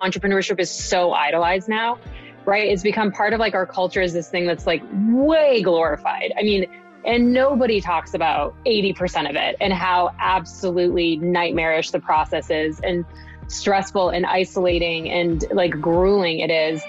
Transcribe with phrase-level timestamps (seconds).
[0.00, 1.98] entrepreneurship is so idolized now,
[2.46, 2.70] right?
[2.70, 6.32] It's become part of like our culture is this thing that's like way glorified.
[6.38, 6.66] I mean,
[7.04, 13.04] and nobody talks about 80% of it and how absolutely nightmarish the process is and
[13.48, 16.82] stressful and isolating and like grueling it is.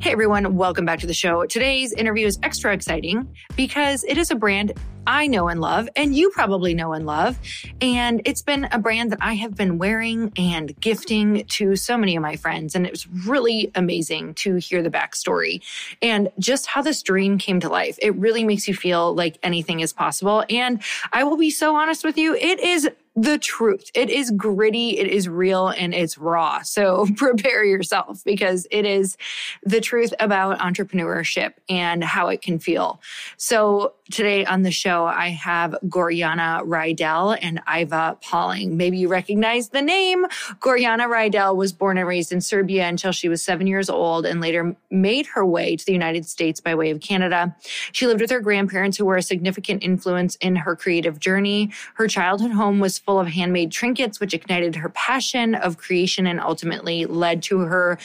[0.00, 1.46] Hey everyone, welcome back to the show.
[1.46, 4.72] Today's interview is extra exciting because it is a brand
[5.06, 7.38] I know and love, and you probably know and love.
[7.80, 12.16] And it's been a brand that I have been wearing and gifting to so many
[12.16, 12.74] of my friends.
[12.74, 15.62] And it was really amazing to hear the backstory
[16.02, 17.98] and just how this dream came to life.
[18.02, 20.44] It really makes you feel like anything is possible.
[20.50, 23.90] And I will be so honest with you, it is the truth.
[23.94, 26.60] It is gritty, it is real, and it's raw.
[26.62, 29.16] So prepare yourself because it is
[29.62, 33.00] the truth about entrepreneurship and how it can feel.
[33.38, 38.76] So today on the show, I have Gorjana Reidel and Iva Pawling.
[38.76, 40.26] Maybe you recognize the name.
[40.60, 44.40] Gorjana Reidel was born and raised in Serbia until she was seven years old and
[44.40, 47.56] later made her way to the United States by way of Canada.
[47.92, 51.72] She lived with her grandparents who were a significant influence in her creative journey.
[51.94, 56.40] Her childhood home was full of handmade trinkets, which ignited her passion of creation and
[56.40, 57.98] ultimately led to her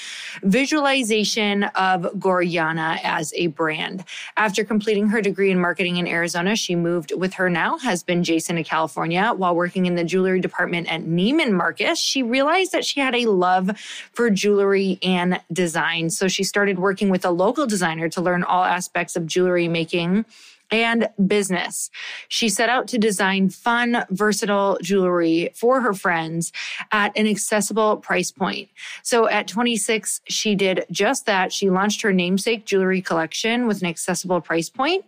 [0.43, 4.03] visualization of Gorjana as a brand.
[4.37, 8.55] After completing her degree in marketing in Arizona, she moved with her now husband, Jason,
[8.57, 9.33] to California.
[9.35, 13.25] While working in the jewelry department at Neiman Marcus, she realized that she had a
[13.25, 13.77] love
[14.13, 16.09] for jewelry and design.
[16.09, 20.25] So she started working with a local designer to learn all aspects of jewelry making
[20.71, 21.89] and business.
[22.29, 26.53] She set out to design fun, versatile jewelry for her friends
[26.91, 28.69] at an accessible price point.
[29.03, 31.51] So at 26, she did just that.
[31.51, 35.05] She launched her namesake jewelry collection with an accessible price point,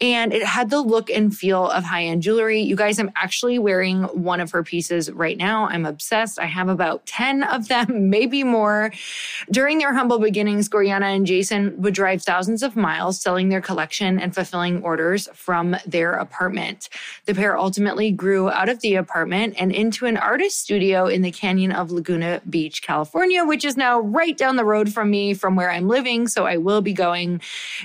[0.00, 2.60] and it had the look and feel of high end jewelry.
[2.60, 5.68] You guys, I'm actually wearing one of her pieces right now.
[5.68, 6.40] I'm obsessed.
[6.40, 8.92] I have about 10 of them, maybe more.
[9.50, 14.18] During their humble beginnings, Gorjana and Jason would drive thousands of miles selling their collection
[14.18, 15.03] and fulfilling orders
[15.34, 16.88] from their apartment.
[17.26, 21.30] The pair ultimately grew out of the apartment and into an artist studio in the
[21.30, 25.56] canyon of Laguna Beach, California, which is now right down the road from me from
[25.56, 26.26] where I'm living.
[26.28, 27.40] So I will be going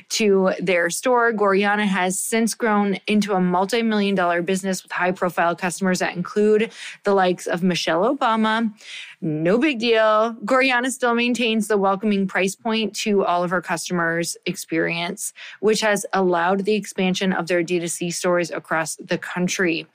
[0.09, 1.33] to their store.
[1.33, 6.15] Gorjana has since grown into a multi million dollar business with high profile customers that
[6.15, 6.71] include
[7.03, 8.73] the likes of Michelle Obama,
[9.21, 10.35] no big deal.
[10.45, 16.05] Gorjana still maintains the welcoming price point to all of her customers' experience, which has
[16.13, 19.87] allowed the expansion of their D2C stores across the country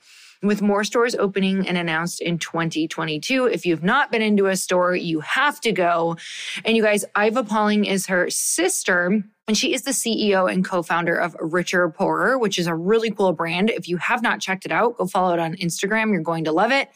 [0.43, 3.45] with more stores opening and announced in 2022.
[3.45, 6.17] If you've not been into a store, you have to go.
[6.63, 9.23] And you guys, Iva Pawling is her sister.
[9.47, 13.11] And she is the CEO and co founder of Richer Poorer, which is a really
[13.11, 13.69] cool brand.
[13.69, 16.11] If you have not checked it out, go follow it on Instagram.
[16.11, 16.89] You're going to love it.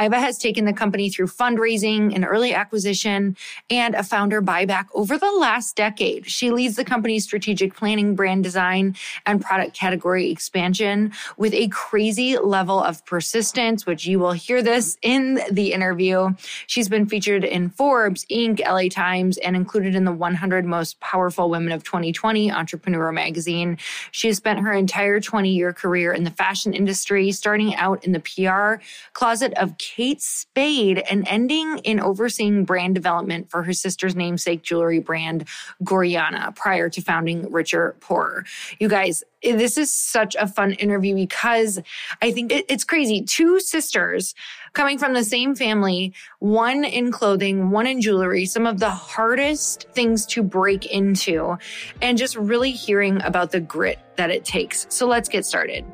[0.00, 3.36] Iva has taken the company through fundraising and early acquisition
[3.68, 6.30] and a founder buyback over the last decade.
[6.30, 8.94] She leads the company's strategic planning, brand design,
[9.26, 14.96] and product category expansion with a crazy level of persistence, which you will hear this
[15.02, 16.30] in the interview.
[16.68, 21.50] She's been featured in Forbes, Inc., LA Times, and included in the 100 most powerful
[21.50, 23.78] women of 2020 Entrepreneur Magazine.
[24.10, 28.12] She has spent her entire 20 year career in the fashion industry, starting out in
[28.12, 28.82] the PR
[29.14, 34.98] closet of Kate Spade and ending in overseeing brand development for her sister's namesake jewelry
[34.98, 35.48] brand,
[35.82, 38.44] Gorjana, prior to founding Richer Poorer.
[38.78, 41.80] You guys, this is such a fun interview because
[42.22, 43.22] I think it's crazy.
[43.22, 44.34] Two sisters
[44.72, 49.88] coming from the same family, one in clothing, one in jewelry, some of the hardest
[49.92, 51.56] things to break into,
[52.02, 54.86] and just really hearing about the grit that it takes.
[54.90, 55.84] So let's get started.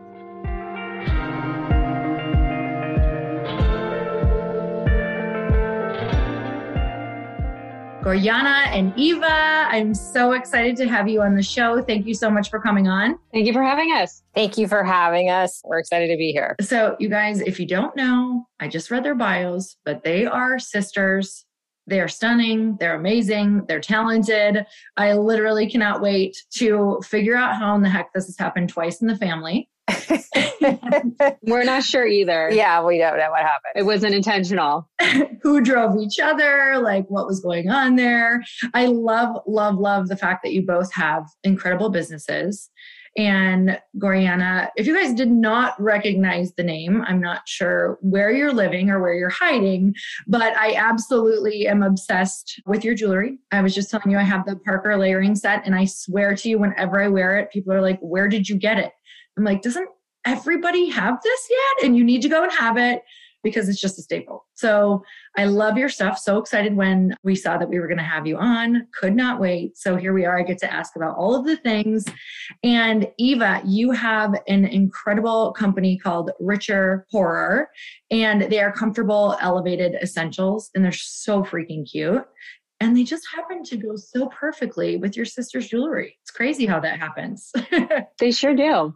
[8.05, 9.25] Gorjana and Iva.
[9.27, 11.81] I'm so excited to have you on the show.
[11.81, 13.19] Thank you so much for coming on.
[13.33, 14.23] Thank you for having us.
[14.35, 15.63] Thank you for having us.
[15.65, 16.55] We're excited to be here.
[16.61, 20.59] So, you guys, if you don't know, I just read their bios, but they are
[20.59, 21.47] sisters.
[21.87, 22.77] They are stunning.
[22.79, 23.65] They're amazing.
[23.69, 24.67] They're talented.
[24.99, 29.01] I literally cannot wait to figure out how in the heck this has happened twice
[29.01, 29.71] in the family.
[31.43, 32.51] We're not sure either.
[32.51, 33.75] Yeah, we don't know what happened.
[33.77, 34.89] It wasn't intentional.
[35.43, 36.79] Who drove each other?
[36.83, 38.43] Like what was going on there?
[38.73, 42.71] I love, love, love the fact that you both have incredible businesses.
[43.17, 48.53] And Gorjana, if you guys did not recognize the name, I'm not sure where you're
[48.53, 49.95] living or where you're hiding,
[50.27, 53.39] but I absolutely am obsessed with your jewelry.
[53.53, 56.49] I was just telling you I have the Parker layering set, and I swear to
[56.49, 58.91] you, whenever I wear it, people are like, Where did you get it?
[59.37, 59.89] I'm like, doesn't
[60.27, 61.87] everybody have this yet?
[61.87, 63.03] And you need to go and have it
[63.45, 64.47] because it's just a staple.
[64.55, 65.05] So
[65.37, 66.19] I love your stuff.
[66.19, 68.89] So excited when we saw that we were going to have you on.
[68.99, 69.77] Could not wait.
[69.77, 70.39] So here we are.
[70.39, 72.07] I get to ask about all of the things.
[72.65, 77.69] And Iva, you have an incredible company called Richer Poorer,
[78.11, 82.25] and they are comfortable, elevated essentials, and they're so freaking cute.
[82.81, 86.19] And they just happen to go so perfectly with your sister's jewelry.
[86.23, 87.53] It's crazy how that happens.
[88.19, 88.95] they sure do.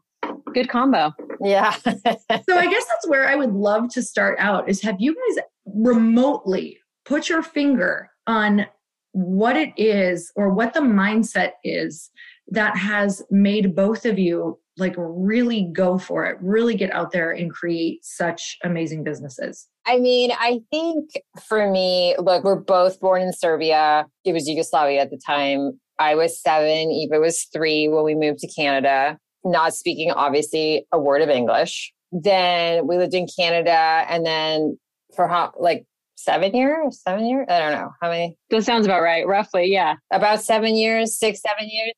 [0.59, 1.15] Good combo.
[1.41, 1.71] Yeah.
[1.71, 5.45] so I guess that's where I would love to start out is have you guys
[5.67, 8.67] remotely put your finger on
[9.13, 12.11] what it is or what the mindset is
[12.49, 17.31] that has made both of you like really go for it, really get out there
[17.31, 19.69] and create such amazing businesses?
[19.87, 21.09] I mean, I think
[21.47, 24.07] for me, look, we're both born in Serbia.
[24.25, 25.79] It was Yugoslavia at the time.
[26.01, 30.99] I was seven, Iva was three when we moved to Canada not speaking obviously a
[30.99, 31.93] word of English.
[32.13, 34.79] Then we lived in Canada and then
[35.15, 35.85] for how, like
[36.17, 37.47] seven years, seven years?
[37.49, 38.37] I don't know how many.
[38.51, 39.27] That sounds about right.
[39.27, 39.71] Roughly.
[39.73, 39.95] Yeah.
[40.13, 41.93] About seven years, six, seven years.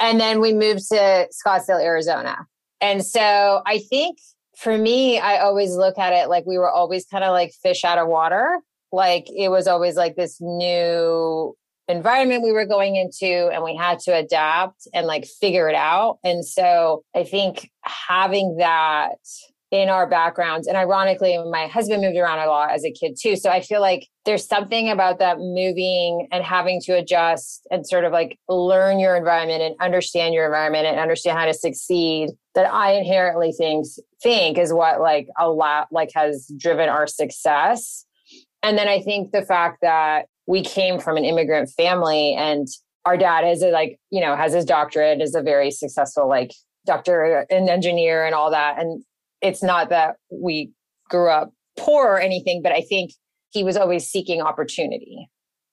[0.00, 2.36] And then we moved to Scottsdale, Arizona.
[2.80, 4.18] And so I think
[4.56, 7.84] for me, I always look at it like we were always kind of like fish
[7.84, 8.60] out of water.
[8.92, 11.54] Like it was always like this new
[11.88, 16.18] environment we were going into and we had to adapt and like figure it out.
[16.22, 19.16] And so I think having that
[19.70, 23.36] in our backgrounds and ironically my husband moved around a lot as a kid too
[23.36, 28.04] so i feel like there's something about that moving and having to adjust and sort
[28.04, 32.72] of like learn your environment and understand your environment and understand how to succeed that
[32.72, 33.84] i inherently think
[34.22, 38.06] think is what like a lot like has driven our success
[38.62, 42.66] and then i think the fact that we came from an immigrant family and
[43.04, 46.52] our dad is a, like you know has his doctorate is a very successful like
[46.86, 48.80] doctor and engineer and all that.
[48.80, 49.04] And
[49.42, 50.72] it's not that we
[51.08, 53.12] grew up poor or anything but i think
[53.50, 55.28] he was always seeking opportunity.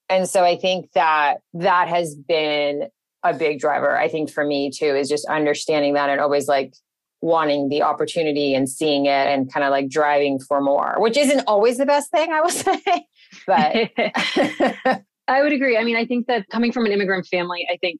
[0.07, 2.89] And so i think that that has been
[3.23, 6.75] a big driver i think for me too is just understanding that and always like
[7.21, 11.43] wanting the opportunity and seeing it and kind of like driving for more which isn't
[11.47, 13.07] always the best thing i will say
[13.47, 13.89] but
[15.27, 15.77] I would agree.
[15.77, 17.99] I mean, I think that coming from an immigrant family, I think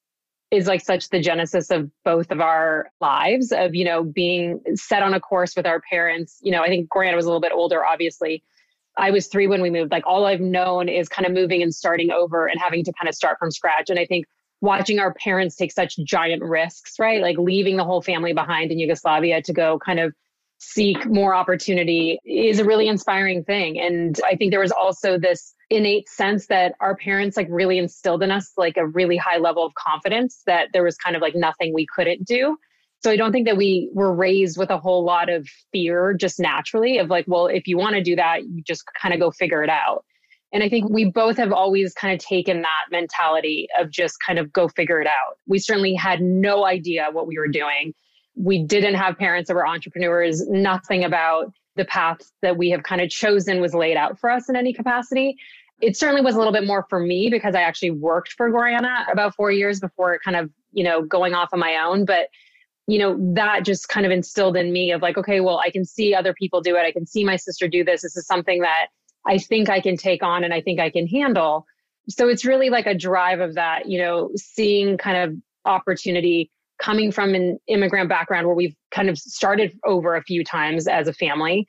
[0.52, 5.02] is like such the genesis of both of our lives of, you know, being set
[5.02, 6.40] on a course with our parents.
[6.42, 8.44] You know, I think Grant was a little bit older, obviously.
[8.98, 9.92] I was three when we moved.
[9.92, 13.10] Like all I've known is kind of moving and starting over and having to kind
[13.10, 13.90] of start from scratch.
[13.90, 14.26] And I think
[14.62, 17.22] watching our parents take such giant risks, right?
[17.22, 20.14] Like leaving the whole family behind in Yugoslavia to go kind of
[20.68, 23.80] seek more opportunity is a really inspiring thing.
[23.80, 28.24] And I think there was also this innate sense that our parents like really instilled
[28.24, 31.36] in us like a really high level of confidence that there was kind of like
[31.36, 32.58] nothing we couldn't do.
[33.04, 36.40] So I don't think that we were raised with a whole lot of fear just
[36.40, 39.30] naturally of like, well, if you want to do that, you just kind of go
[39.30, 40.04] figure it out.
[40.52, 44.40] And I think we both have always kind of taken that mentality of just kind
[44.40, 45.38] of go figure it out.
[45.48, 47.94] We certainly had no idea what we were doing
[48.36, 53.02] we didn't have parents that were entrepreneurs, nothing about the path that we have kind
[53.02, 55.38] of chosen was laid out for us in any capacity.
[55.82, 59.12] It certainly was a little bit more for me because I actually worked for Gorjana
[59.12, 62.06] about four years before kind of, you know, going off on my own.
[62.06, 62.30] But,
[62.88, 65.84] you know, that just kind of instilled in me of like, okay, well, I can
[65.84, 66.82] see other people do it.
[66.82, 68.04] I can see my sister do this.
[68.04, 68.88] This is something that
[69.26, 71.66] I think I can take on and I think I can handle.
[72.08, 76.52] So it's really like a drive of that, you know, seeing kind of opportunity
[76.82, 81.08] coming from an immigrant background where we've kind of started over a few times as
[81.08, 81.66] a family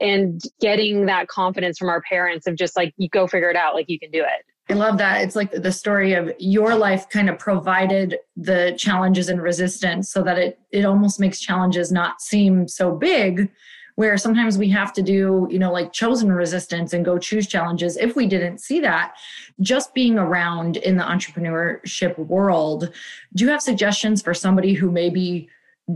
[0.00, 3.74] and getting that confidence from our parents of just like you go figure it out
[3.74, 5.20] like you can do it I love that.
[5.20, 10.22] It's like the story of your life kind of provided the challenges and resistance so
[10.22, 13.50] that it it almost makes challenges not seem so big
[13.96, 17.96] where sometimes we have to do, you know, like chosen resistance and go choose challenges.
[17.96, 19.14] If we didn't see that,
[19.60, 22.92] just being around in the entrepreneurship world,
[23.34, 25.48] do you have suggestions for somebody who maybe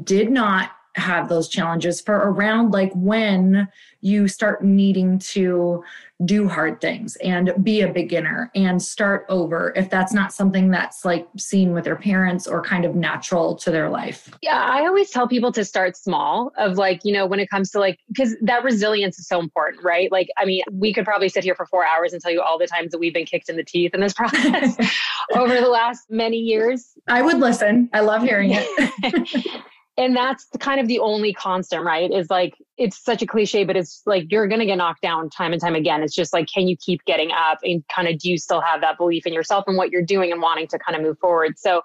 [0.05, 3.69] did not have those challenges for around like when
[4.01, 5.83] you start needing to
[6.25, 11.05] do hard things and be a beginner and start over if that's not something that's
[11.05, 14.29] like seen with their parents or kind of natural to their life.
[14.43, 17.71] Yeah i always tell people to start small of like you know when it comes
[17.71, 20.11] to like because that resilience is so important right?
[20.11, 22.59] Like i mean we could probably sit here for four hours and tell you all
[22.59, 24.77] the times that we've been kicked in the teeth in this process
[25.35, 26.95] over the last many years.
[27.07, 27.91] I would listen.
[27.93, 29.63] I love hearing it
[29.99, 33.77] and that's kind of the only constant right is like it's such a cliche but
[33.77, 36.67] it's like you're to get knocked down time and time again it's just like can
[36.67, 39.65] you keep getting up and kind of do you still have that belief in yourself
[39.67, 41.83] and what you're doing and wanting to kind of move forward so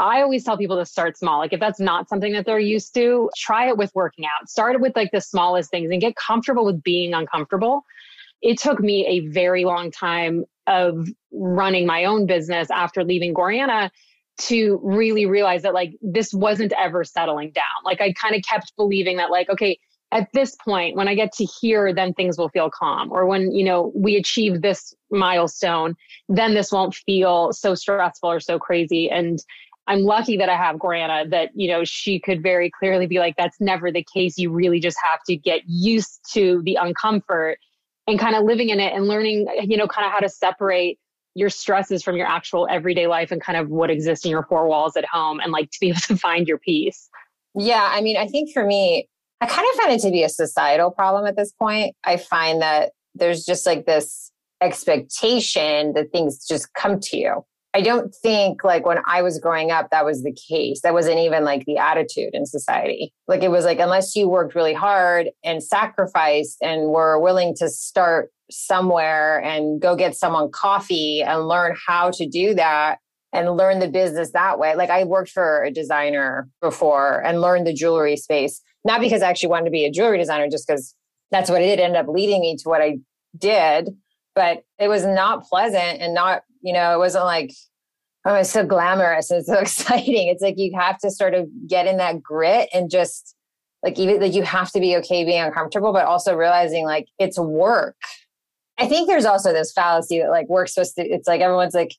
[0.00, 1.38] I always tell people to start small.
[1.38, 4.48] Like if that's not something that they're used to, try it with working out.
[4.48, 7.84] Start it with like the smallest things and get comfortable with being uncomfortable.
[8.40, 13.90] It took me a very long time of running my own business after leaving Gorjana
[14.38, 17.64] to really realize that like this wasn't ever settling down.
[17.84, 19.78] Like I kind of kept believing that like okay,
[20.12, 23.50] at this point when I get to here then things will feel calm or when
[23.52, 25.94] you know we achieve this milestone
[26.28, 29.38] then this won't feel so stressful or so crazy and
[29.86, 33.34] I'm lucky that I have Gorjana that, you know, she could very clearly be like,
[33.36, 34.38] that's never the case.
[34.38, 37.54] You really just have to get used to the uncomfort
[38.06, 40.98] and kind of living in it and learning, you know, kind of how to separate
[41.34, 44.66] your stresses from your actual everyday life and kind of what exists in your four
[44.68, 47.08] walls at home and like to be able to find your peace.
[47.54, 47.88] Yeah.
[47.90, 49.08] I mean, I think for me,
[49.40, 51.96] I kind of find it to be a societal problem at this point.
[52.04, 57.80] I find that there's just like this expectation that things just come to you I
[57.80, 60.82] don't think like when I was growing up, that was the case.
[60.82, 63.14] That wasn't even like the attitude in society.
[63.28, 67.70] Like it was like, unless you worked really hard and sacrificed and were willing to
[67.70, 72.98] start somewhere and go get someone coffee and learn how to do that
[73.32, 74.74] and learn the business that way.
[74.74, 79.30] Like I worked for a designer before and learned the jewelry space, not because I
[79.30, 80.94] actually wanted to be a jewelry designer, just because
[81.30, 82.98] that's what it did end up leading me to what I
[83.38, 83.88] did.
[84.34, 87.52] But it was not pleasant and not you know, it wasn't like,
[88.24, 89.30] oh, it's so glamorous.
[89.30, 90.28] It's so exciting.
[90.28, 93.34] It's like you have to sort of get in that grit and just
[93.82, 97.38] like even like you have to be okay being uncomfortable, but also realizing like it's
[97.38, 97.96] work.
[98.78, 101.94] I think there's also this fallacy that like work's supposed to, it's like everyone's like,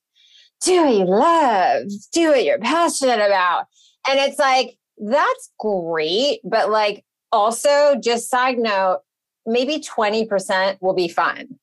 [0.64, 3.66] do what you love, do what you're passionate about.
[4.08, 6.40] And it's like, that's great.
[6.44, 9.02] But like also, just side note,
[9.46, 11.60] maybe 20% will be fun.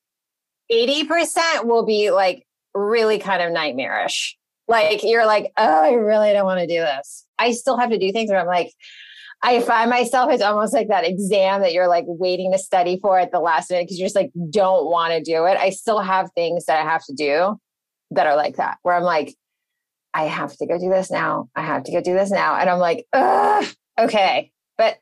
[0.71, 4.37] 80% will be like really kind of nightmarish.
[4.69, 7.27] Like you're like, oh, I really don't want to do this.
[7.39, 8.73] I still have to do things where I'm like,
[9.43, 13.19] I find myself it's almost like that exam that you're like waiting to study for
[13.19, 15.57] at the last minute because you're just like don't want to do it.
[15.57, 17.59] I still have things that I have to do
[18.11, 19.35] that are like that, where I'm like,
[20.13, 21.49] I have to go do this now.
[21.55, 22.57] I have to go do this now.
[22.57, 23.07] And I'm like,
[23.99, 24.51] okay.
[24.77, 24.99] But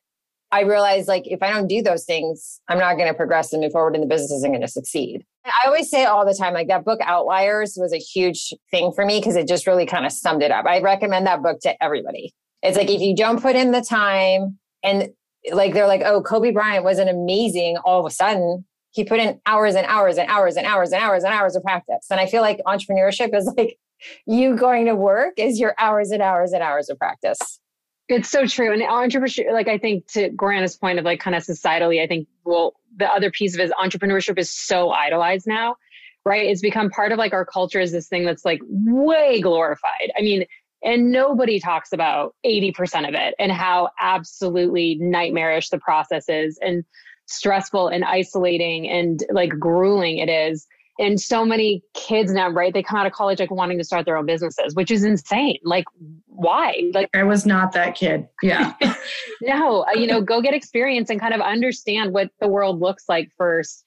[0.52, 3.62] I realize like if I don't do those things, I'm not going to progress and
[3.62, 5.24] move forward and the business isn't going to succeed.
[5.48, 9.04] I always say all the time, like that book Outliers was a huge thing for
[9.04, 10.66] me because it just really kind of summed it up.
[10.66, 12.32] I recommend that book to everybody.
[12.62, 15.10] It's like if you don't put in the time and
[15.52, 18.64] like they're like, oh, Kobe Bryant wasn't amazing all of a sudden.
[18.90, 21.62] He put in hours and hours and hours and hours and hours and hours of
[21.62, 22.06] practice.
[22.10, 23.78] And I feel like entrepreneurship is like
[24.26, 27.60] you going to work is your hours and hours and hours of practice.
[28.08, 28.72] It's so true.
[28.72, 32.26] And entrepreneurship, like I think to Gorjana's point of like kind of societally, I think,
[32.48, 35.76] well, the other piece of it is entrepreneurship is so idolized now,
[36.24, 36.46] right?
[36.48, 40.10] It's become part of like our culture is this thing that's like way glorified.
[40.18, 40.46] I mean,
[40.82, 46.84] and nobody talks about 80% of it and how absolutely nightmarish the process is and
[47.26, 50.66] stressful and isolating and like grueling it is
[50.98, 54.04] and so many kids now right they come out of college like wanting to start
[54.04, 55.58] their own businesses which is insane.
[55.64, 55.84] Like
[56.26, 56.90] why?
[56.92, 58.28] Like i was not that kid.
[58.42, 58.74] Yeah.
[59.40, 63.04] No uh, you know go get experience and kind of understand what the world looks
[63.08, 63.84] like first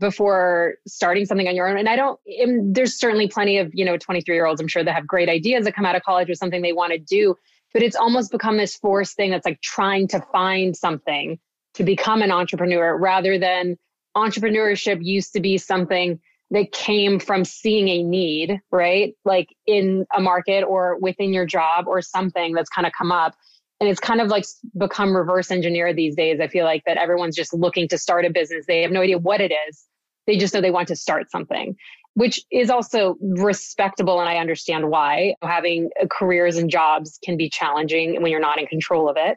[0.00, 1.76] before starting something on your own.
[1.76, 2.18] And i don't
[2.74, 5.64] there's certainly plenty of you know 23 year olds i'm sure that have great ideas
[5.64, 7.36] that come out of college with something they want to do
[7.74, 11.38] but it's almost become this forced thing that's like trying to find something
[11.74, 13.76] to become an entrepreneur rather than
[14.16, 16.20] entrepreneurship used to be something
[16.54, 19.14] that came from seeing a need, right?
[19.24, 23.34] Like in a market or within your job or something that's kind of come up.
[23.80, 24.44] And it's kind of like
[24.78, 26.38] become reverse engineered these days.
[26.40, 28.66] I feel like that everyone's just looking to start a business.
[28.66, 29.84] They have no idea what it is.
[30.28, 31.74] They just know they want to start something,
[32.14, 34.20] which is also respectable.
[34.20, 38.60] And I understand why having uh, careers and jobs can be challenging when you're not
[38.60, 39.36] in control of it.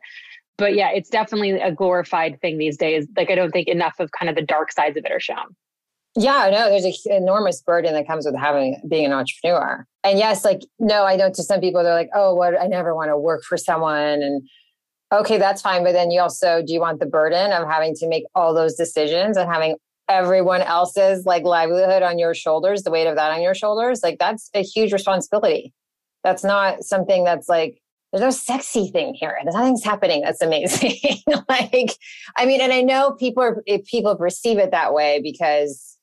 [0.60, 3.08] But yeah, it's definitely a glorified thing these days.
[3.18, 5.56] Like I don't think enough of kind of the dark sides of it are shown.
[6.16, 9.86] Yeah, no, there's an enormous burden that comes with having being an entrepreneur.
[10.04, 12.60] And yes, like no, I know to some people they're like, oh, what?
[12.60, 14.48] I never want to work for someone, and
[15.12, 15.84] okay, that's fine.
[15.84, 18.76] But then you also do you want the burden of having to make all those
[18.76, 19.76] decisions and having
[20.10, 24.02] everyone else's like livelihood on your shoulders, the weight of that on your shoulders?
[24.02, 25.74] Like that's a huge responsibility.
[26.24, 27.80] That's not something that's like
[28.12, 29.38] there's no sexy thing here.
[29.44, 30.22] Nothing's happening.
[30.22, 30.96] That's amazing.
[31.50, 31.92] like,
[32.38, 35.97] I mean, and I know people are, people perceive it that way because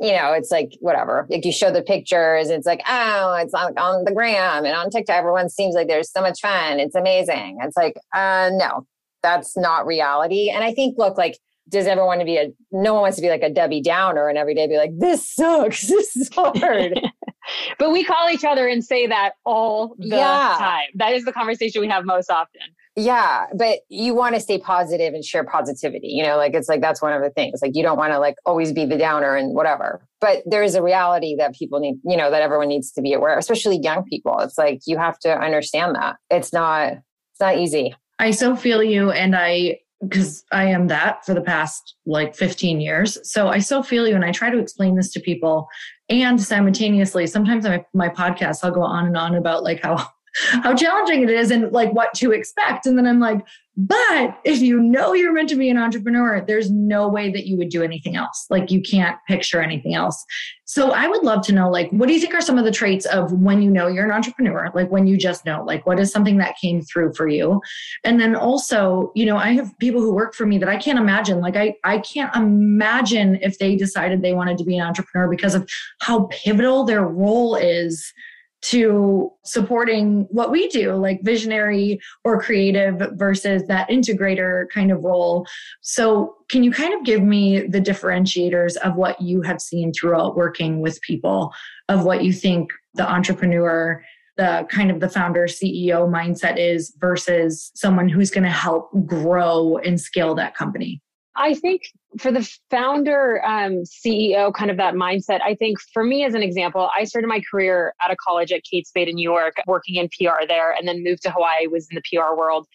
[0.00, 1.26] you know, it's like whatever.
[1.28, 4.88] Like you show the pictures, it's like, oh, it's on, on the gram and on
[4.88, 5.14] TikTok.
[5.14, 6.80] Everyone seems like there's so much fun.
[6.80, 7.58] It's amazing.
[7.62, 8.86] It's like, uh, no,
[9.22, 10.48] that's not reality.
[10.48, 11.38] And I think, look, like,
[11.68, 12.50] does everyone want to be a?
[12.72, 15.30] No one wants to be like a Debbie Downer and every day be like, this
[15.34, 15.86] sucks.
[15.88, 16.98] This is hard.
[17.78, 20.56] but we call each other and say that all the yeah.
[20.58, 20.88] time.
[20.94, 22.62] That is the conversation we have most often.
[23.00, 26.08] Yeah, but you want to stay positive and share positivity.
[26.08, 27.60] You know, like it's like that's one of the things.
[27.62, 30.06] Like you don't want to like always be the downer and whatever.
[30.20, 33.14] But there is a reality that people need, you know, that everyone needs to be
[33.14, 34.38] aware, especially young people.
[34.40, 36.16] It's like you have to understand that.
[36.28, 37.94] It's not it's not easy.
[38.18, 42.82] I so feel you and I because I am that for the past like 15
[42.82, 43.18] years.
[43.22, 45.68] So I so feel you and I try to explain this to people
[46.10, 50.06] and simultaneously sometimes my, my podcast I'll go on and on about like how
[50.62, 52.86] how challenging it is and like what to expect.
[52.86, 53.44] And then I'm like,
[53.76, 57.56] but if you know you're meant to be an entrepreneur, there's no way that you
[57.56, 58.46] would do anything else.
[58.50, 60.22] Like you can't picture anything else.
[60.66, 62.72] So I would love to know, like, what do you think are some of the
[62.72, 64.70] traits of when you know you're an entrepreneur?
[64.74, 67.62] Like when you just know, like, what is something that came through for you?
[68.04, 70.98] And then also, you know, I have people who work for me that I can't
[70.98, 71.40] imagine.
[71.40, 75.54] Like I, I can't imagine if they decided they wanted to be an entrepreneur because
[75.54, 75.68] of
[76.00, 78.12] how pivotal their role is
[78.62, 85.46] to supporting what we do, like visionary or creative versus that integrator kind of role.
[85.80, 90.36] So, can you kind of give me the differentiators of what you have seen throughout
[90.36, 91.52] working with people,
[91.88, 94.04] of what you think the entrepreneur,
[94.36, 99.78] the kind of the founder CEO mindset is versus someone who's going to help grow
[99.78, 101.00] and scale that company?
[101.36, 101.82] I think
[102.18, 106.42] for the founder um, CEO kind of that mindset, I think for me as an
[106.42, 109.96] example, I started my career out of college at Kate Spade in New York, working
[109.96, 112.66] in PR there, and then moved to Hawaii, was in the PR world,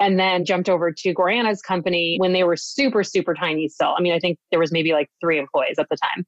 [0.00, 3.94] and then jumped over to Gorjana's company when they were super, super tiny still.
[3.96, 6.26] I mean, I think there was maybe like three employees at the time.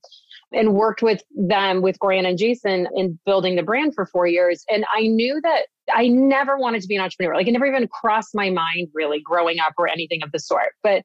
[0.54, 4.62] And worked with them with Gorjana and Jason in building the brand for four years.
[4.69, 7.35] And I knew that I never wanted to be an entrepreneur.
[7.35, 10.73] Like it never even crossed my mind really growing up or anything of the sort.
[10.83, 11.04] But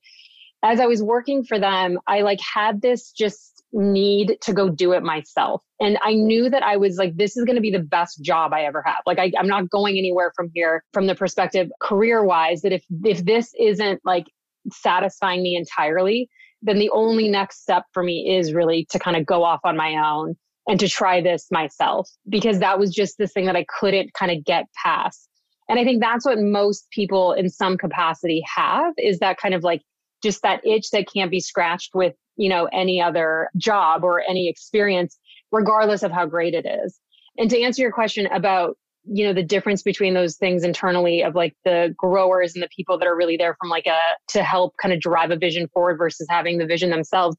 [0.67, 4.91] as I was working for them, I like had this just need to go do
[4.91, 5.61] it myself.
[5.79, 8.53] And I knew that I was like, this is going to be the best job
[8.53, 8.99] I ever have.
[9.05, 12.83] Like, I, am not going anywhere from here from the perspective career wise that if,
[13.05, 14.25] if this isn't like
[14.71, 16.29] satisfying me entirely,
[16.61, 19.77] then the only next step for me is really to kind of go off on
[19.77, 20.35] my own
[20.67, 24.31] and to try this myself because that was just this thing that I couldn't kind
[24.31, 25.29] of get past.
[25.69, 29.63] And I think that's what most people in some capacity have is that kind of
[29.63, 29.81] like
[30.27, 34.49] just that itch that can't be scratched with, you know, any other job or any
[34.49, 35.17] experience,
[35.53, 36.99] regardless of how great it is.
[37.37, 41.33] And to answer your question about, you know, the difference between those things internally of
[41.33, 43.97] like the growers and the people that are really there from like a
[44.29, 47.37] to help kind of drive a vision forward versus having the vision themselves.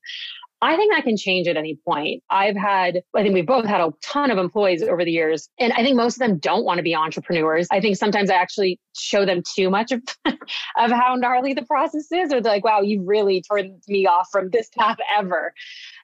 [0.60, 2.22] I think that can change at any point.
[2.30, 5.72] I've had, I think we've both had a ton of employees over the years, and
[5.72, 7.68] I think most of them don't want to be entrepreneurs.
[7.70, 12.10] I think sometimes I actually show them too much of, of how gnarly the process
[12.10, 15.52] is, or they're like, wow, you've really turned me off from this path ever.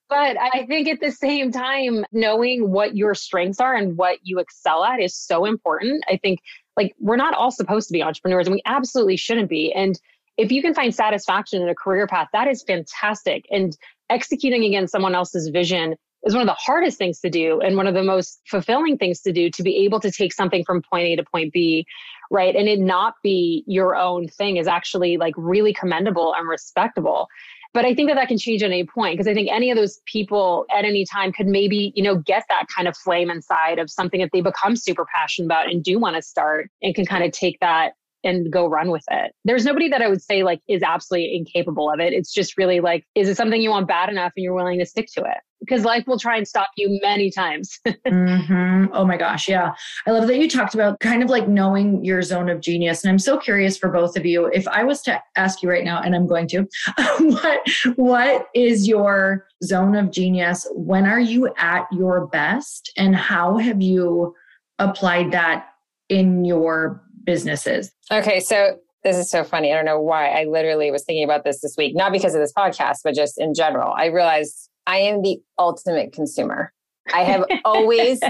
[0.08, 4.38] But I think at the same time, knowing what your strengths are and what you
[4.38, 6.04] excel at is so important.
[6.08, 6.40] I think
[6.76, 9.72] like we're not all supposed to be entrepreneurs and we absolutely shouldn't be.
[9.72, 9.98] And
[10.36, 13.44] if you can find satisfaction in a career path, that is fantastic.
[13.50, 13.76] And
[14.10, 17.86] executing against someone else's vision is one of the hardest things to do and one
[17.86, 21.06] of the most fulfilling things to do to be able to take something from point
[21.06, 21.86] A to point B,
[22.30, 22.54] right?
[22.56, 27.28] And it not be your own thing is actually like really commendable and respectable.
[27.74, 29.76] But I think that that can change at any point because I think any of
[29.76, 33.80] those people at any time could maybe, you know, get that kind of flame inside
[33.80, 37.04] of something that they become super passionate about and do want to start and can
[37.04, 39.32] kind of take that and go run with it.
[39.44, 42.12] There's nobody that I would say like is absolutely incapable of it.
[42.12, 44.86] It's just really like, is it something you want bad enough and you're willing to
[44.86, 45.38] stick to it?
[45.60, 47.78] Because life will try and stop you many times.
[47.86, 48.86] mm-hmm.
[48.92, 49.48] Oh my gosh.
[49.48, 49.72] Yeah.
[50.06, 53.02] I love that you talked about kind of like knowing your zone of genius.
[53.02, 54.46] And I'm so curious for both of you.
[54.46, 56.66] If I was to ask you right now, and I'm going to,
[57.18, 57.60] what,
[57.96, 60.66] what is your zone of genius?
[60.72, 62.92] When are you at your best?
[62.98, 64.34] And how have you
[64.78, 65.68] applied that
[66.08, 67.92] in your businesses.
[68.10, 69.72] Okay, so this is so funny.
[69.72, 70.28] I don't know why.
[70.28, 73.38] I literally was thinking about this this week, not because of this podcast, but just
[73.38, 73.92] in general.
[73.96, 76.72] I realized I am the ultimate consumer.
[77.12, 78.20] I have always.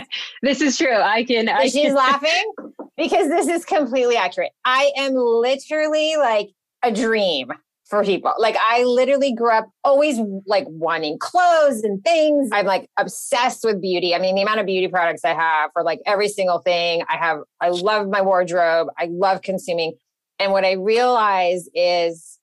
[0.43, 0.95] this is true.
[0.95, 1.49] I can.
[1.49, 1.95] I she's can.
[1.95, 2.53] laughing
[2.97, 4.53] because this is completely accurate.
[4.65, 6.51] I am literally like
[6.83, 7.53] a dream
[7.85, 8.33] for people.
[8.39, 12.49] Like I literally grew up always like wanting clothes and things.
[12.53, 14.15] I'm like obsessed with beauty.
[14.15, 17.17] I mean, the amount of beauty products I have for like every single thing I
[17.17, 18.89] have, I love my wardrobe.
[18.99, 19.95] I love consuming.
[20.39, 22.39] And what I realize is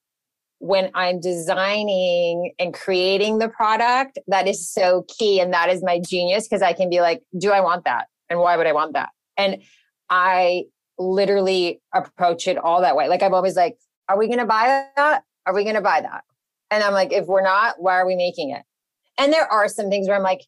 [0.60, 5.40] when I'm designing and creating the product, that is so key.
[5.40, 8.06] And that is my genius because I can be like, do I want that?
[8.30, 9.10] And why would I want that?
[9.38, 9.64] And
[10.12, 10.66] I
[11.00, 13.08] literally approach it all that way.
[13.08, 13.76] Like I'm always like,
[14.08, 15.24] are we going to buy that?
[15.46, 16.24] Are we going to buy that?
[16.70, 18.64] And I'm like, if we're not, why are we making it?
[19.18, 20.42] And there are some things where I'm like,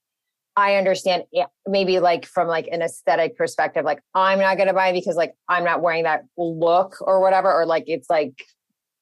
[0.55, 1.23] I understand
[1.67, 5.33] maybe like from like an aesthetic perspective, like I'm not going to buy because like
[5.49, 8.33] I'm not wearing that look or whatever, or like it's like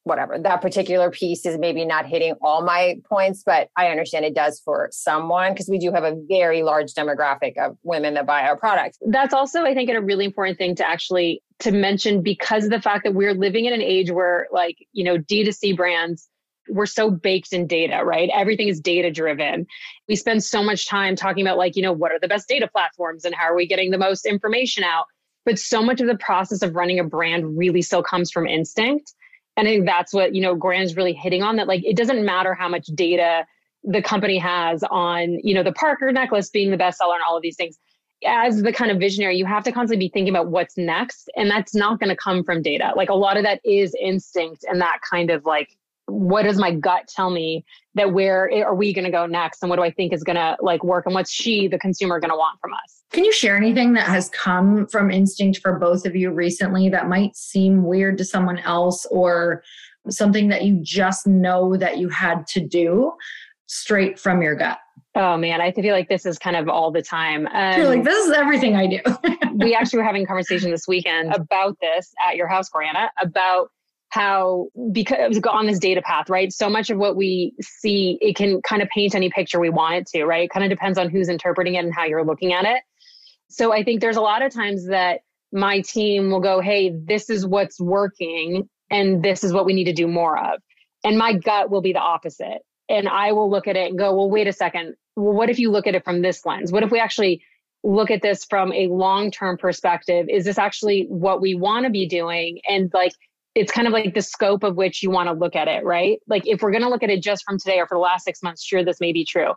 [0.03, 4.33] whatever that particular piece is maybe not hitting all my points, but I understand it
[4.33, 8.43] does for someone because we do have a very large demographic of women that buy
[8.43, 8.97] our products.
[9.01, 12.81] That's also, I think, a really important thing to actually to mention because of the
[12.81, 16.27] fact that we're living in an age where like, you know, D2C brands
[16.69, 18.29] we're so baked in data, right?
[18.33, 19.65] Everything is data driven.
[20.07, 22.67] We spend so much time talking about, like, you know, what are the best data
[22.67, 25.05] platforms and how are we getting the most information out?
[25.43, 29.13] But so much of the process of running a brand really still comes from instinct.
[29.57, 32.25] And I think that's what, you know, Graham's really hitting on that, like, it doesn't
[32.25, 33.45] matter how much data
[33.83, 37.41] the company has on, you know, the Parker necklace being the bestseller and all of
[37.41, 37.77] these things.
[38.25, 41.29] As the kind of visionary, you have to constantly be thinking about what's next.
[41.35, 42.93] And that's not going to come from data.
[42.95, 45.69] Like a lot of that is instinct and that kind of like
[46.11, 49.61] what does my gut tell me that where eh, are we going to go next
[49.61, 52.19] and what do i think is going to like work and what's she the consumer
[52.19, 55.77] going to want from us can you share anything that has come from instinct for
[55.77, 59.63] both of you recently that might seem weird to someone else or
[60.09, 63.11] something that you just know that you had to do
[63.67, 64.79] straight from your gut
[65.13, 67.45] Oh man, I feel like this is kind of all the time.
[67.47, 68.99] Um, You're like, this is everything I do.
[69.55, 73.71] we actually were having a conversation this weekend about this at your house, Brianna, about
[74.11, 78.61] how because on this data path right so much of what we see it can
[78.61, 81.09] kind of paint any picture we want it to right it kind of depends on
[81.09, 82.81] who's interpreting it and how you're looking at it
[83.51, 87.29] so i think there's a lot of times that my team will go hey this
[87.29, 90.61] is what's working and this is what we need to do more of.
[91.03, 92.59] And my gut will be the opposite.
[92.89, 94.95] And i will look at it and go well wait a second.
[95.15, 96.71] Well what if you look at it from this lens?
[96.71, 97.41] What if we actually
[97.83, 100.27] look at this from a long term perspective?
[100.29, 102.59] Is this actually what we want to be doing?
[102.67, 103.13] And like
[103.55, 106.19] it's kind of like the scope of which you want to look at it, right?
[106.27, 108.23] Like if we're going to look at it just from today or for the last
[108.23, 109.51] six months, sure, this may be true.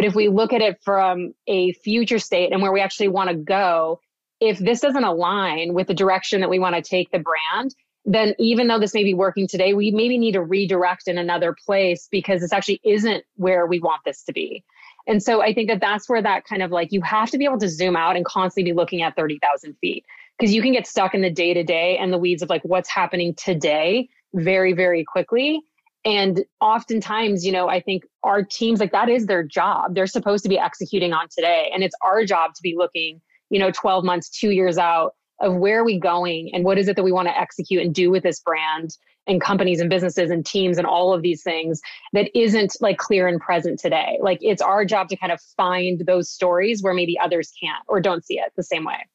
[0.00, 3.28] But if we look at it from a future state and where we actually want
[3.28, 4.00] to go,
[4.40, 7.74] if this doesn't align with the direction that we want to take the brand,
[8.06, 11.54] then even though this may be working today, we maybe need to redirect in another
[11.66, 14.64] place because this actually isn't where we want this to be.
[15.06, 17.44] And so I think that that's where that kind of like you have to be
[17.44, 20.06] able to zoom out and constantly be looking at 30,000 feet
[20.38, 22.62] because you can get stuck in the day to day and the weeds of like
[22.64, 25.60] what's happening today very, very quickly.
[26.04, 29.94] And oftentimes, you know, I think our teams, like that is their job.
[29.94, 31.70] They're supposed to be executing on today.
[31.74, 35.56] And it's our job to be looking, you know, 12 months, two years out of
[35.56, 38.10] where are we going and what is it that we want to execute and do
[38.10, 38.90] with this brand
[39.26, 41.80] and companies and businesses and teams and all of these things
[42.12, 44.18] that isn't like clear and present today.
[44.20, 48.00] Like it's our job to kind of find those stories where maybe others can't or
[48.00, 49.06] don't see it the same way.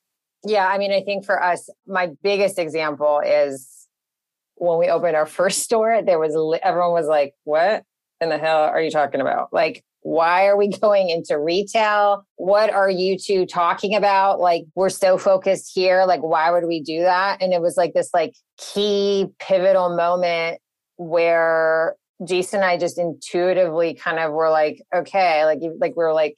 [0.44, 3.75] Yeah, I mean, I think for us, my biggest example is
[4.56, 7.84] when we opened our first store, there was everyone was like, "What
[8.22, 12.26] in the hell are you talking about?" Like, why are we going into retail?
[12.36, 14.40] What are you two talking about?
[14.40, 16.06] Like, we're so focused here.
[16.06, 17.42] Like, why would we do that?
[17.42, 20.60] And it was like this like key pivotal moment
[20.98, 26.14] where Jason and I just intuitively kind of were like, okay, like like we are
[26.14, 26.38] like,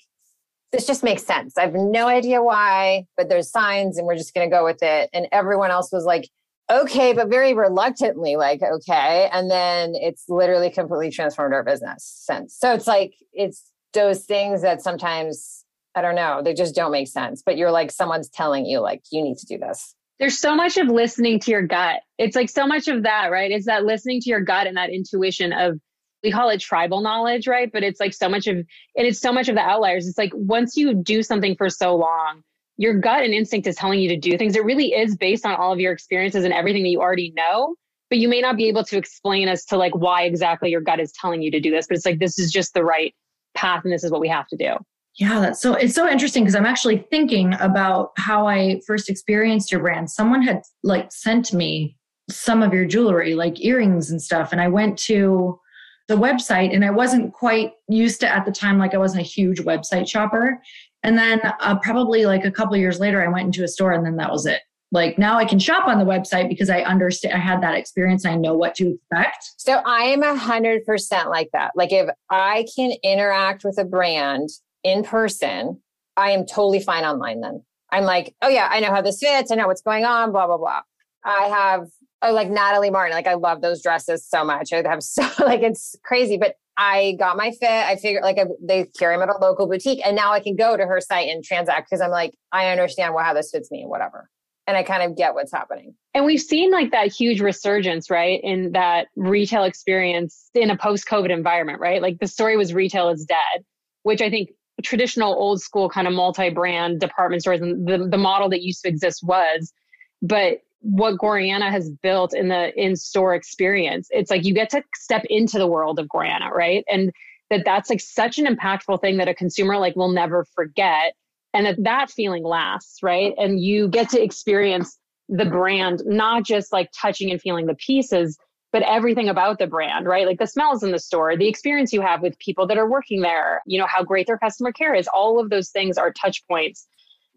[0.72, 1.58] this just makes sense.
[1.58, 4.82] I have no idea why, but there's signs and we're just going to go with
[4.82, 5.10] it.
[5.14, 6.30] And everyone else was like,
[6.70, 9.30] okay, but very reluctantly, like, okay.
[9.32, 12.56] And then it's literally completely transformed our business since.
[12.58, 15.64] So it's like, it's those things that sometimes,
[15.96, 17.42] I don't know, they just don't make sense.
[17.46, 19.96] But you're like, someone's telling you, like, you need to do this.
[20.20, 22.02] There's so much of listening to your gut.
[22.18, 23.52] It's like so much of that, right?
[23.52, 25.80] It's that listening to your gut and that intuition of
[26.24, 27.72] we call it tribal knowledge, right?
[27.72, 30.08] But it's like so much of, and it's so much of the outliers.
[30.08, 32.42] It's like once you do something for so long,
[32.78, 34.56] your gut and instinct is telling you to do things.
[34.56, 37.76] It really is based on all of your experiences and everything that you already know.
[38.10, 41.00] But you may not be able to explain as to like why exactly your gut
[41.00, 41.88] is telling you to do this.
[41.88, 43.14] But it's like this is just the right
[43.54, 44.76] path and this is what we have to do.
[45.16, 49.72] Yeah, that's so it's so interesting because I'm actually thinking about how I first experienced
[49.72, 50.12] your brand.
[50.12, 51.98] Someone had like sent me
[52.30, 54.52] some of your jewelry, like earrings and stuff.
[54.52, 55.60] And I went to
[56.08, 59.28] the website and I wasn't quite used to at the time, like I wasn't a
[59.28, 60.62] huge website shopper.
[61.08, 64.06] And then uh, probably like a couple years later, I went into a store and
[64.06, 64.60] then that was it.
[64.92, 68.26] Like now I can shop on the website because I understand, I had that experience.
[68.26, 69.52] I know what to expect.
[69.56, 71.72] So I am a hundred percent like that.
[71.76, 74.50] Like if I can interact with a brand
[74.84, 75.82] in person,
[76.18, 77.64] I am totally fine online then.
[77.90, 79.50] I'm like, oh yeah, I know how this fits.
[79.50, 80.82] I know what's going on, blah, blah, blah.
[81.24, 81.88] I have
[82.22, 83.16] oh, like Natalie Martin.
[83.16, 84.74] Like I love those dresses so much.
[84.74, 87.70] I have so like it's crazy, but I got my fit.
[87.70, 90.56] I figured like I, they carry them at a local boutique, and now I can
[90.56, 93.84] go to her site and transact because I'm like I understand how this fits me
[93.86, 94.30] whatever,
[94.68, 95.96] and I kind of get what's happening.
[96.14, 101.32] And we've seen like that huge resurgence, right, in that retail experience in a post-COVID
[101.32, 102.02] environment, right?
[102.02, 103.66] Like the story was retail is dead,
[104.04, 104.50] which I think
[104.84, 108.88] traditional old school kind of multi-brand department stores and the, the model that used to
[108.88, 109.74] exist was.
[110.22, 115.24] But what Gorjana has built in the in-store experience, it's like you get to step
[115.30, 116.86] into the world of Gorjana, right?
[116.90, 117.12] And
[117.50, 121.14] that that's like such an impactful thing that a consumer like will never forget
[121.54, 123.34] and that that feeling lasts, right?
[123.38, 124.98] And you get to experience
[125.28, 128.38] the brand, not just like touching and feeling the pieces,
[128.72, 130.26] but everything about the brand, right?
[130.26, 133.22] Like the smells in the store, the experience you have with people that are working
[133.22, 135.08] there, you know, how great their customer care is.
[135.14, 136.88] All of those things are touch points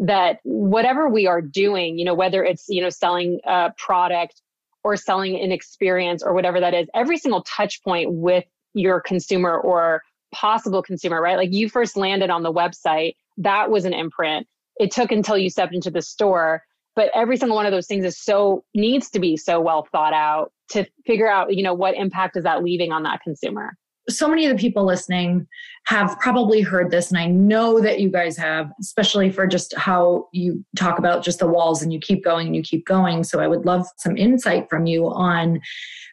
[0.00, 4.42] that whatever we are doing, you know, whether it's, you know, selling a product
[4.82, 9.58] or selling an experience or whatever that is, every single touch point with your consumer
[9.58, 11.36] or possible consumer, right?
[11.36, 14.46] Like you first landed on the website, that was an imprint.
[14.78, 16.62] It took until you stepped into the store
[16.96, 20.12] but every single one of those things is so needs to be so well thought
[20.12, 23.76] out to figure out you know what impact is that leaving on that consumer
[24.08, 25.46] so many of the people listening
[25.86, 30.28] have probably heard this and i know that you guys have especially for just how
[30.32, 33.24] you talk about just the walls and you keep going and you keep going.
[33.24, 35.60] So i would love some insight from you on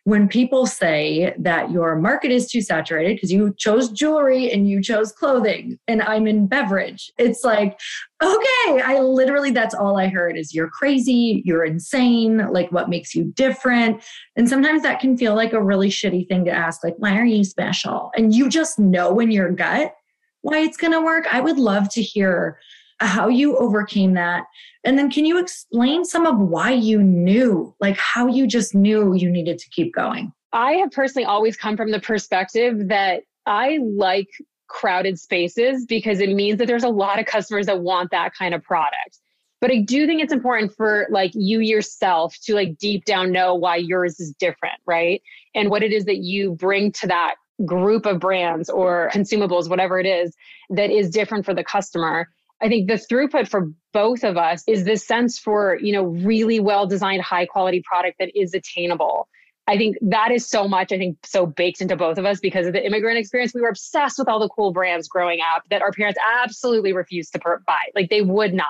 [0.07, 4.81] when people say that your market is too saturated because you chose jewelry and you
[4.81, 7.77] chose clothing and I'm in beverage, it's like,
[8.23, 13.13] okay, I literally, that's all I heard is you're crazy, you're insane, like what makes
[13.13, 14.01] you different.
[14.37, 17.25] And sometimes that can feel like a really shitty thing to ask, like, why are
[17.25, 18.11] you special?
[18.15, 19.93] And you just know in your gut
[20.39, 21.25] why it's going to work.
[21.29, 22.57] I would love to hear
[22.99, 24.45] how you overcame that.
[24.83, 29.13] And then can you explain some of why you knew, like how you just knew
[29.13, 30.31] you needed to keep going?
[30.53, 34.29] I have personally always come from the perspective that I like
[34.67, 38.53] crowded spaces because it means that there's a lot of customers that want that kind
[38.53, 39.19] of product.
[39.59, 43.55] But I do think it's important for like you yourself to like deep down know
[43.55, 45.21] why yours is different, right?
[45.55, 49.99] And what it is that you bring to that group of brands or consumables, whatever
[49.99, 50.35] it is,
[50.69, 52.29] that is different for the customer.
[52.61, 56.59] I think the throughput for both of us is this sense for, you know, really
[56.59, 59.27] well designed, high quality product that is attainable.
[59.67, 62.67] I think that is so much, I think, so baked into both of us because
[62.67, 63.53] of the immigrant experience.
[63.53, 67.33] We were obsessed with all the cool brands growing up that our parents absolutely refused
[67.33, 67.81] to buy.
[67.93, 68.67] Like they would not.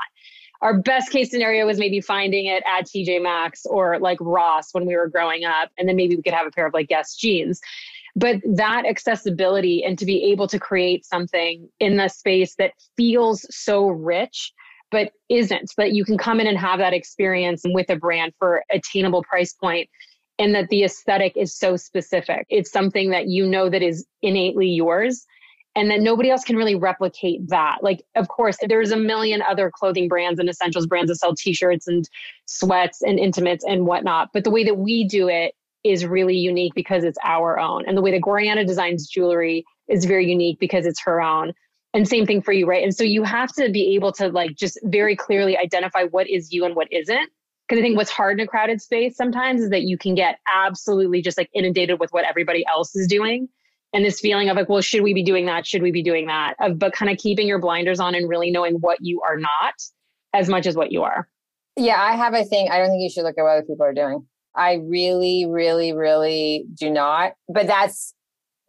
[0.62, 4.88] Our best case scenario was maybe finding it at TJ Maxx or like Ross when
[4.88, 5.70] we were growing up.
[5.78, 7.62] And then maybe we could have a pair of like Guess jeans
[8.18, 13.46] but that accessibility and to be able to create something in the space that feels
[13.56, 14.52] so rich
[14.90, 18.64] but isn't that you can come in and have that experience with a brand for
[18.72, 19.90] attainable price point
[20.40, 22.46] and that the aesthetic is so specific.
[22.50, 25.26] It's something that you know that is innately yours
[25.76, 27.80] and that nobody else can really replicate that.
[27.82, 31.88] Like of course there's a million other clothing brands and essentials brands that sell t-shirts
[31.88, 32.08] and
[32.46, 35.54] sweats and intimates and whatnot but the way that we do it
[35.90, 37.86] is really unique because it's our own.
[37.88, 41.54] And the way that Gorjana designs jewelry is very unique because it's her own.
[41.94, 42.84] And same thing for you, right?
[42.84, 46.52] And so you have to be able to like just very clearly identify what is
[46.52, 47.30] you and what isn't.
[47.68, 50.40] Because I think what's hard in a crowded space sometimes is that you can get
[50.54, 53.50] absolutely just like inundated with what everybody else is doing.
[53.94, 55.66] And this feeling of like, well, should we be doing that?
[55.66, 56.56] Should we be doing that?
[56.60, 59.74] Of, but kind of keeping your blinders on and really knowing what you are not
[60.34, 61.28] as much as what you are.
[61.78, 62.70] Yeah, I have a thing.
[62.72, 64.26] I don't think you should look at what other people are doing.
[64.58, 67.34] I really, really, really do not.
[67.48, 68.14] But that's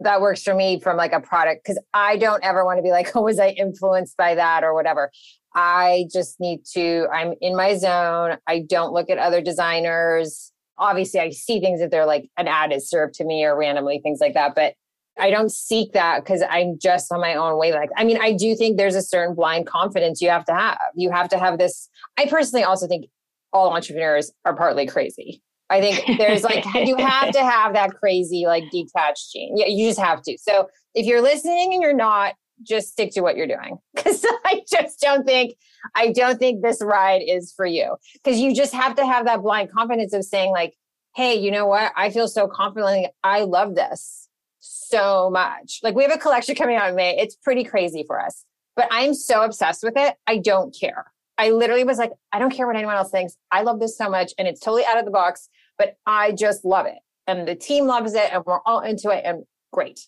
[0.01, 2.91] that works for me from like a product because I don't ever want to be
[2.91, 5.11] like, oh, was I influenced by that or whatever.
[5.55, 8.37] I just need to, I'm in my zone.
[8.47, 10.53] I don't look at other designers.
[10.77, 13.99] Obviously, I see things if they're like an ad is served to me or randomly,
[14.01, 14.55] things like that.
[14.55, 14.75] But
[15.19, 17.73] I don't seek that because I'm just on my own way.
[17.73, 20.79] Like, I mean, I do think there's a certain blind confidence you have to have.
[20.95, 21.89] You have to have this.
[22.17, 23.07] I personally also think
[23.53, 25.43] all entrepreneurs are partly crazy.
[25.71, 29.57] I think there's like you have to have that crazy like detached gene.
[29.57, 30.39] Yeah, you just have to.
[30.39, 34.63] So if you're listening and you're not, just stick to what you're doing because I
[34.71, 35.55] just don't think
[35.95, 39.43] I don't think this ride is for you because you just have to have that
[39.43, 40.75] blind confidence of saying like,
[41.15, 41.93] hey, you know what?
[41.97, 43.09] I feel so confident.
[43.23, 44.29] I love this
[44.61, 45.81] so much.
[45.83, 47.17] Like we have a collection coming out in May.
[47.19, 48.45] It's pretty crazy for us,
[48.77, 50.15] but I'm so obsessed with it.
[50.27, 51.07] I don't care.
[51.39, 53.37] I literally was like, I don't care what anyone else thinks.
[53.53, 56.65] I love this so much and it's totally out of the box, but I just
[56.65, 56.99] love it.
[57.27, 60.01] And the team loves it and we're all into it and great.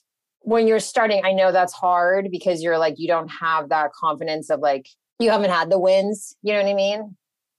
[0.42, 4.50] When you're starting, I know that's hard because you're like, you don't have that confidence
[4.50, 6.34] of like, you haven't had the wins.
[6.42, 7.16] You know what I mean?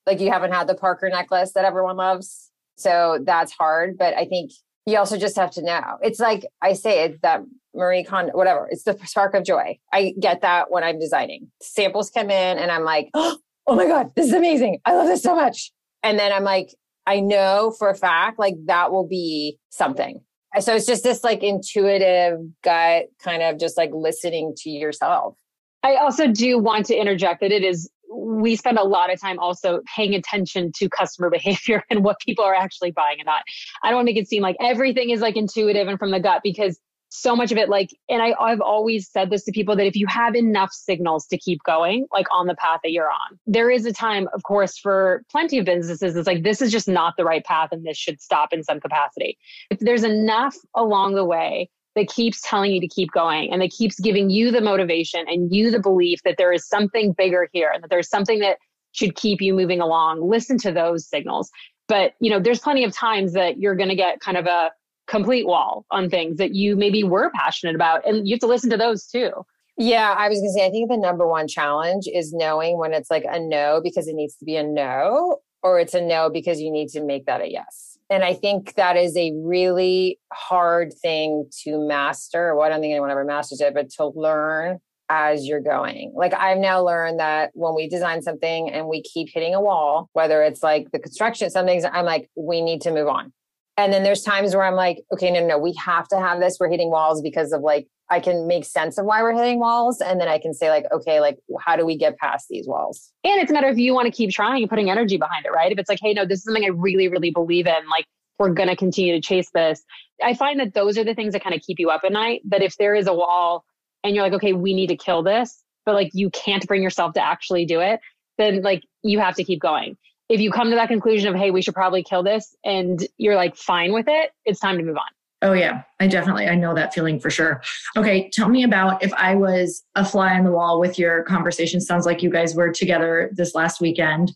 [0.07, 2.49] Like you haven't had the Parker necklace that everyone loves.
[2.75, 3.97] So that's hard.
[3.97, 4.51] But I think
[4.87, 5.97] you also just have to know.
[6.01, 7.41] It's like I say, it's that
[7.75, 8.67] Marie Kondo, whatever.
[8.71, 9.77] It's the spark of joy.
[9.93, 11.51] I get that when I'm designing.
[11.61, 14.79] Samples come in and I'm like, oh, oh my God, this is amazing.
[14.85, 15.71] I love this so much.
[16.03, 16.73] And then I'm like,
[17.05, 20.21] I know for a fact, like that will be something.
[20.59, 25.35] So it's just this like intuitive gut kind of just like listening to yourself.
[25.83, 29.39] I also do want to interject that it is we spend a lot of time
[29.39, 33.43] also paying attention to customer behavior and what people are actually buying and not.
[33.83, 36.19] I don't want to make it seem like everything is like intuitive and from the
[36.19, 36.79] gut because
[37.13, 39.95] so much of it like and I, i've always said this to people that if
[39.95, 43.69] you have enough signals to keep going like on the path that you're on there
[43.69, 47.13] is a time of course for plenty of businesses it's like this is just not
[47.17, 49.37] the right path and this should stop in some capacity.
[49.69, 53.71] If there's enough along the way that keeps telling you to keep going and that
[53.71, 57.69] keeps giving you the motivation and you the belief that there is something bigger here
[57.73, 58.57] and that there's something that
[58.93, 61.49] should keep you moving along listen to those signals.
[61.87, 64.71] But you know there's plenty of times that you're going to get kind of a
[65.11, 68.07] complete wall on things that you maybe were passionate about.
[68.07, 69.31] And you have to listen to those too.
[69.77, 72.93] Yeah, I was going to say, I think the number one challenge is knowing when
[72.93, 76.29] it's like a no because it needs to be a no, or it's a no
[76.29, 77.97] because you need to make that a yes.
[78.09, 82.55] And I think that is a really hard thing to master.
[82.55, 86.13] Well, I don't think anyone ever masters it, but to learn as you're going.
[86.15, 90.09] Like I've now learned that when we design something and we keep hitting a wall,
[90.13, 93.33] whether it's like the construction, some things, I'm like, we need to move on.
[93.81, 96.39] And then there's times where I'm like, okay, no, no, no, we have to have
[96.39, 96.57] this.
[96.59, 100.01] We're hitting walls because of like, I can make sense of why we're hitting walls.
[100.01, 103.11] And then I can say, like, okay, like, how do we get past these walls?
[103.23, 105.51] And it's a matter of you want to keep trying and putting energy behind it,
[105.51, 105.71] right?
[105.71, 108.05] If it's like, hey, no, this is something I really, really believe in, like,
[108.37, 109.83] we're going to continue to chase this.
[110.23, 112.41] I find that those are the things that kind of keep you up at night.
[112.45, 113.65] That if there is a wall
[114.03, 117.13] and you're like, okay, we need to kill this, but like you can't bring yourself
[117.13, 117.99] to actually do it,
[118.37, 119.97] then like you have to keep going
[120.31, 123.35] if you come to that conclusion of, hey, we should probably kill this and you're
[123.35, 125.03] like fine with it, it's time to move on.
[125.43, 127.61] Oh yeah, I definitely I know that feeling for sure.
[127.97, 131.81] Okay, tell me about if I was a fly on the wall with your conversation.
[131.81, 134.31] Sounds like you guys were together this last weekend.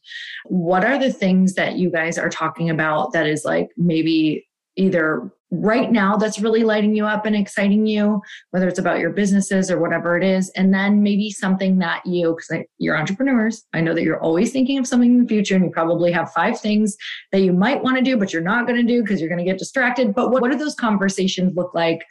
[0.45, 5.31] What are the things that you guys are talking about that is like maybe either
[5.51, 9.69] right now that's really lighting you up and exciting you, whether it's about your businesses
[9.69, 10.49] or whatever it is.
[10.55, 14.77] And then maybe something that you, because you're entrepreneurs, I know that you're always thinking
[14.77, 16.97] of something in the future and you probably have five things
[17.31, 19.43] that you might want to do, but you're not going to do because you're going
[19.43, 20.15] to get distracted.
[20.15, 22.03] But what, what do those conversations look like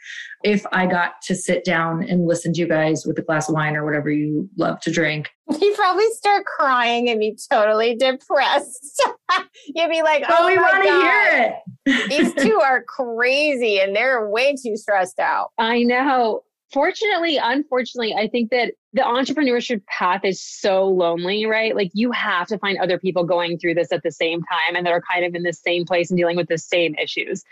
[0.45, 3.55] if I got to sit down and listen to you guys with a glass of
[3.55, 5.31] wine or whatever you love to drink?
[5.59, 9.03] You'd probably start crying and be totally depressed.
[9.67, 11.55] You'd be like, "Oh, we want to hear
[11.87, 15.49] it." These two are crazy and they're way too stressed out.
[15.57, 16.43] I know.
[16.71, 21.75] Fortunately, unfortunately, I think that the entrepreneurship path is so lonely, right?
[21.75, 24.85] Like you have to find other people going through this at the same time and
[24.85, 27.43] that are kind of in the same place and dealing with the same issues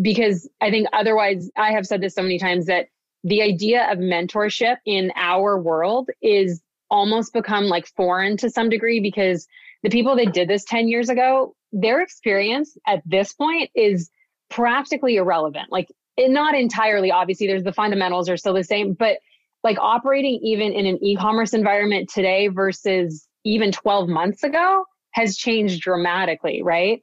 [0.00, 2.86] because I think otherwise, I have said this so many times that
[3.24, 9.00] the idea of mentorship in our world is almost become like foreign to some degree
[9.00, 9.46] because
[9.82, 14.10] the people that did this 10 years ago, their experience at this point is
[14.50, 15.70] practically irrelevant.
[15.70, 19.18] Like, not entirely, obviously, there's the fundamentals are still the same, but
[19.64, 25.36] like operating even in an e commerce environment today versus even 12 months ago has
[25.36, 27.02] changed dramatically, right?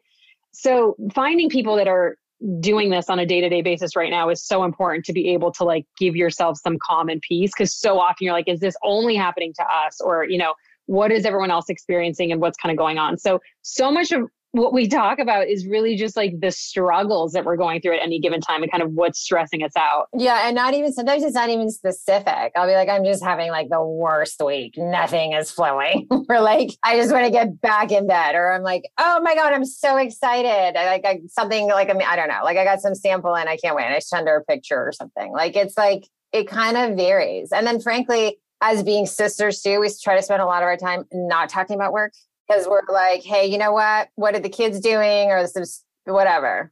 [0.52, 2.18] So, finding people that are
[2.60, 5.64] doing this on a day-to-day basis right now is so important to be able to
[5.64, 9.16] like give yourself some calm and peace because so often you're like is this only
[9.16, 10.00] happening to us?
[10.00, 10.54] Or you know
[10.86, 13.18] what is everyone else experiencing and what's kind of going on?
[13.18, 17.46] So so much of what we talk about is really just like the struggles that
[17.46, 20.08] we're going through at any given time and kind of what's stressing us out.
[20.18, 20.48] Yeah.
[20.48, 22.52] And not even sometimes it's not even specific.
[22.56, 24.74] I'll be like, I'm just having like the worst week.
[24.78, 26.08] Nothing is flowing.
[26.30, 28.36] or like, I just want to get back in bed.
[28.36, 30.78] Or I'm like, oh my God, I'm so excited.
[30.78, 32.42] I like I, something like, I mean, I don't know.
[32.44, 33.86] Like I got some sample and I can't wait.
[33.86, 35.32] I send her a picture or something.
[35.32, 37.52] Like it's like, it kind of varies.
[37.52, 40.78] And then frankly, as being sisters too, we try to spend a lot of our
[40.78, 42.14] time not talking about work
[42.50, 44.10] because we're like, hey, you know what?
[44.16, 45.30] What are the kids doing?
[45.30, 45.64] Or some
[46.06, 46.72] whatever.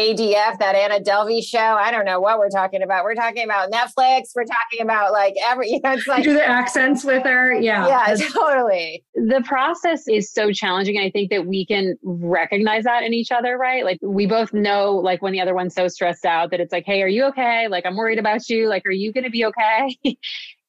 [0.00, 1.58] ADF, that Anna Delvey show.
[1.58, 3.04] I don't know what we're talking about.
[3.04, 4.30] We're talking about Netflix.
[4.34, 6.24] We're talking about like every, you know, it's like.
[6.24, 7.54] You do the accents with her.
[7.54, 7.86] Yeah.
[7.86, 9.04] Yeah, totally.
[9.14, 10.98] The process is so challenging.
[10.98, 13.84] I think that we can recognize that in each other, right?
[13.84, 16.86] Like we both know, like when the other one's so stressed out that it's like,
[16.86, 17.68] hey, are you okay?
[17.68, 18.68] Like I'm worried about you.
[18.68, 19.98] Like, are you going to be okay?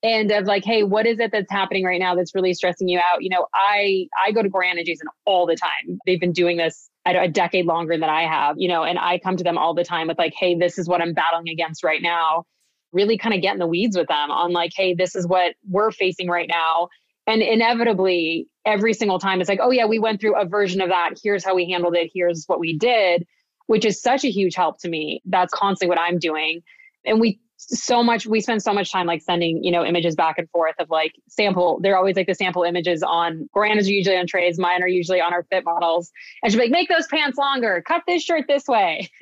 [0.03, 2.99] and of like hey what is it that's happening right now that's really stressing you
[2.99, 3.21] out?
[3.21, 5.97] You know i i go to Gorjana and jason all the time.
[6.05, 9.35] They've been doing this a decade longer than i have you know and i come
[9.37, 12.01] to them all the time with like hey this is what i'm battling against right
[12.01, 12.45] now.
[12.91, 15.55] Really kind of get in the weeds with them on like hey this is what
[15.67, 16.89] we're facing right now.
[17.25, 20.89] And inevitably every single time it's like oh yeah we went through a version of
[20.89, 21.11] that.
[21.21, 22.11] Here's how we handled it.
[22.13, 23.25] Here's what we did
[23.67, 25.21] which is such a huge help to me.
[25.25, 26.61] That's constantly what i'm doing.
[27.05, 27.39] And we
[27.69, 30.75] so much we spend so much time like sending you know images back and forth
[30.79, 34.83] of like sample they're always like the sample images on Gorjana's usually on trays mine
[34.83, 36.11] are usually on our fit models
[36.41, 39.09] and she'll be like make those pants longer cut this shirt this way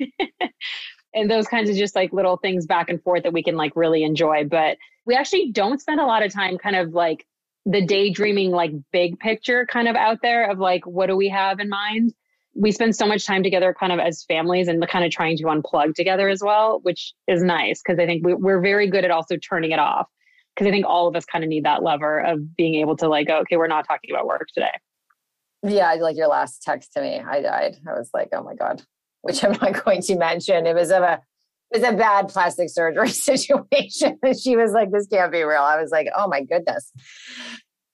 [1.14, 3.72] and those kinds of just like little things back and forth that we can like
[3.76, 4.44] really enjoy.
[4.44, 7.26] But we actually don't spend a lot of time kind of like
[7.64, 11.60] the daydreaming, like big picture kind of out there of like, what do we have
[11.60, 12.14] in mind?
[12.54, 15.44] We spend so much time together kind of as families and kind of trying to
[15.44, 19.10] unplug together as well, which is nice because I think we, we're very good at
[19.10, 20.06] also turning it off.
[20.54, 23.08] Because I think all of us kind of need that lever of being able to
[23.08, 24.72] like, okay, we're not talking about work today.
[25.62, 27.76] Yeah, like your last text to me, I died.
[27.88, 28.82] I was like, oh my God,
[29.22, 30.66] which I'm not going to mention.
[30.66, 31.22] It was of a
[31.72, 34.18] it was a bad plastic surgery situation.
[34.38, 35.62] She was like, this can't be real.
[35.62, 36.92] I was like, oh my goodness.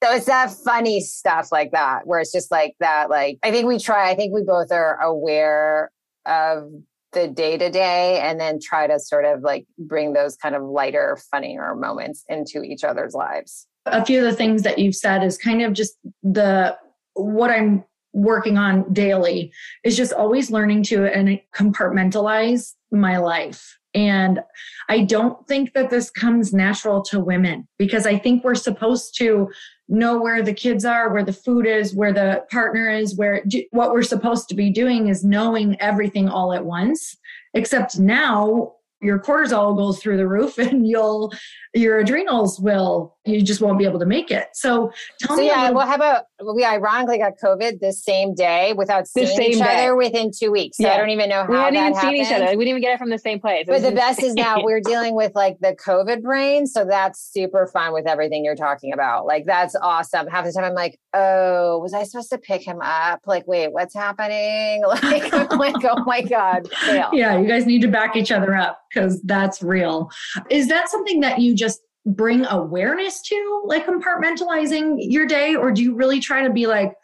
[0.02, 3.10] So it's that funny stuff like that, where it's just like that.
[3.10, 5.90] Like, I think we try, I think we both are aware
[6.24, 6.70] of
[7.12, 10.62] the day to day and then try to sort of like bring those kind of
[10.62, 13.66] lighter, funnier moments into each other's lives.
[13.86, 16.76] A few of the things that you've said is kind of just the
[17.14, 19.52] what I'm working on daily
[19.84, 23.78] is just always learning to and compartmentalize my life.
[23.94, 24.40] And
[24.88, 29.48] I don't think that this comes natural to women because I think we're supposed to
[29.88, 33.92] know where the kids are, where the food is, where the partner is, where what
[33.92, 37.16] we're supposed to be doing is knowing everything all at once.
[37.54, 41.32] Except now your cortisol goes through the roof and you'll
[41.74, 44.48] your adrenals will you just won't be able to make it.
[44.54, 46.24] So tell so me yeah well how about
[46.54, 49.84] we ironically got covid the same day without seeing each day.
[49.84, 50.78] other within two weeks.
[50.78, 50.94] So yeah.
[50.94, 52.12] i don't even know how we hadn't even happened.
[52.12, 52.56] seen each other.
[52.56, 53.64] we didn't even get it from the same place.
[53.66, 57.66] But the best is now we're dealing with like the covid brain so that's super
[57.66, 59.26] fun with everything you're talking about.
[59.26, 60.26] Like that's awesome.
[60.26, 63.20] Half the time i'm like oh was i supposed to pick him up?
[63.26, 64.82] Like wait what's happening?
[64.98, 67.10] Like like oh my god Fail.
[67.12, 70.10] yeah you guys need to back each other up because that's real.
[70.50, 71.80] Is that something that you just
[72.14, 75.54] bring awareness to like compartmentalizing your day?
[75.54, 76.94] Or do you really try to be like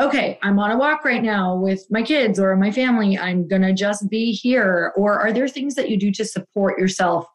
[0.00, 3.18] okay i'm on a walk right now with my kids or my family.
[3.18, 4.92] I'm going to just be here.
[4.96, 7.26] Or are there things that you do to support yourself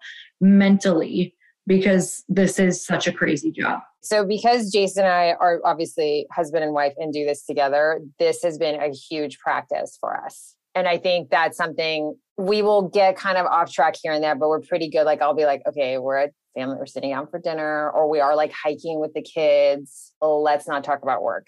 [0.42, 1.36] mentally?
[1.68, 3.82] Because this is such a crazy job.
[4.02, 8.42] So because jason and i are obviously husband and wife and do this together this
[8.42, 10.56] has been a huge practice for us.
[10.76, 14.36] And I think that's something we will get kind of off track here and there,
[14.36, 15.06] but we're pretty good.
[15.06, 18.20] Like I'll be like, okay, we're a family, we're sitting down for dinner, or we
[18.20, 20.14] are like hiking with the kids.
[20.22, 21.48] Oh, let's not talk about work.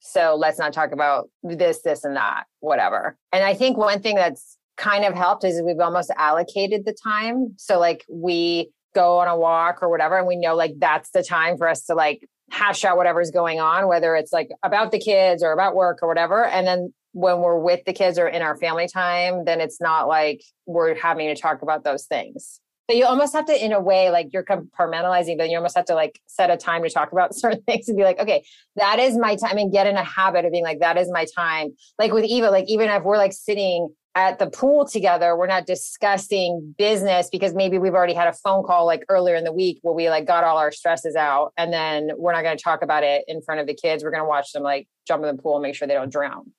[0.00, 3.16] So let's not talk about this, this, and that, whatever.
[3.32, 7.54] And I think one thing that's kind of helped is we've almost allocated the time.
[7.56, 11.22] So like we go on a walk or whatever, and we know like that's the
[11.22, 14.98] time for us to like hash out whatever's going on, whether it's like about the
[14.98, 16.44] kids or about work or whatever.
[16.44, 20.08] And then when we're with the kids or in our family time, then it's not
[20.08, 22.60] like we're having to talk about those things.
[22.90, 25.84] So you almost have to, in a way, like you're compartmentalizing, but you almost have
[25.86, 28.44] to like set a time to talk about certain things and be like, okay,
[28.76, 31.26] that is my time and get in a habit of being like, that is my
[31.36, 31.70] time.
[31.98, 35.66] Like with Iva, like even if we're like sitting at the pool together, we're not
[35.66, 39.78] discussing business because maybe we've already had a phone call like earlier in the week
[39.82, 42.82] where we like got all our stresses out and then we're not going to talk
[42.82, 44.04] about it in front of the kids.
[44.04, 46.12] We're going to watch them like jump in the pool and make sure they don't
[46.12, 46.52] drown.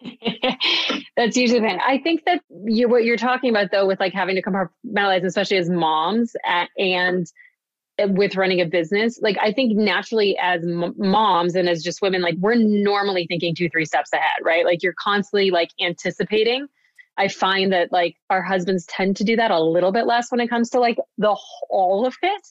[1.16, 1.78] That's usually the thing.
[1.84, 5.56] I think that you what you're talking about though, with like having to compartmentalize, especially
[5.56, 7.26] as moms at, and
[7.98, 12.20] with running a business, like I think naturally as m- moms and as just women,
[12.20, 14.64] like we're normally thinking two, three steps ahead, right?
[14.64, 16.66] Like you're constantly like anticipating.
[17.18, 20.40] I find that like our husbands tend to do that a little bit less when
[20.40, 21.36] it comes to like the
[21.70, 22.42] all of it.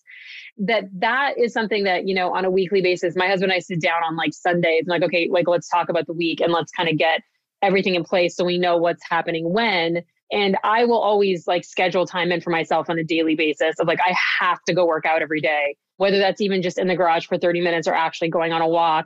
[0.57, 3.59] That that is something that you know on a weekly basis my husband and i
[3.59, 6.53] sit down on like sundays and like okay like let's talk about the week and
[6.53, 7.21] let's kind of get
[7.61, 10.03] everything in place so we know what's happening when.
[10.31, 13.87] And i will always like schedule time in for myself on a daily basis of
[13.87, 15.75] like i have to go work out every day.
[15.97, 18.67] Whether that's even just in the garage for 30 minutes or actually going on a
[18.67, 19.05] walk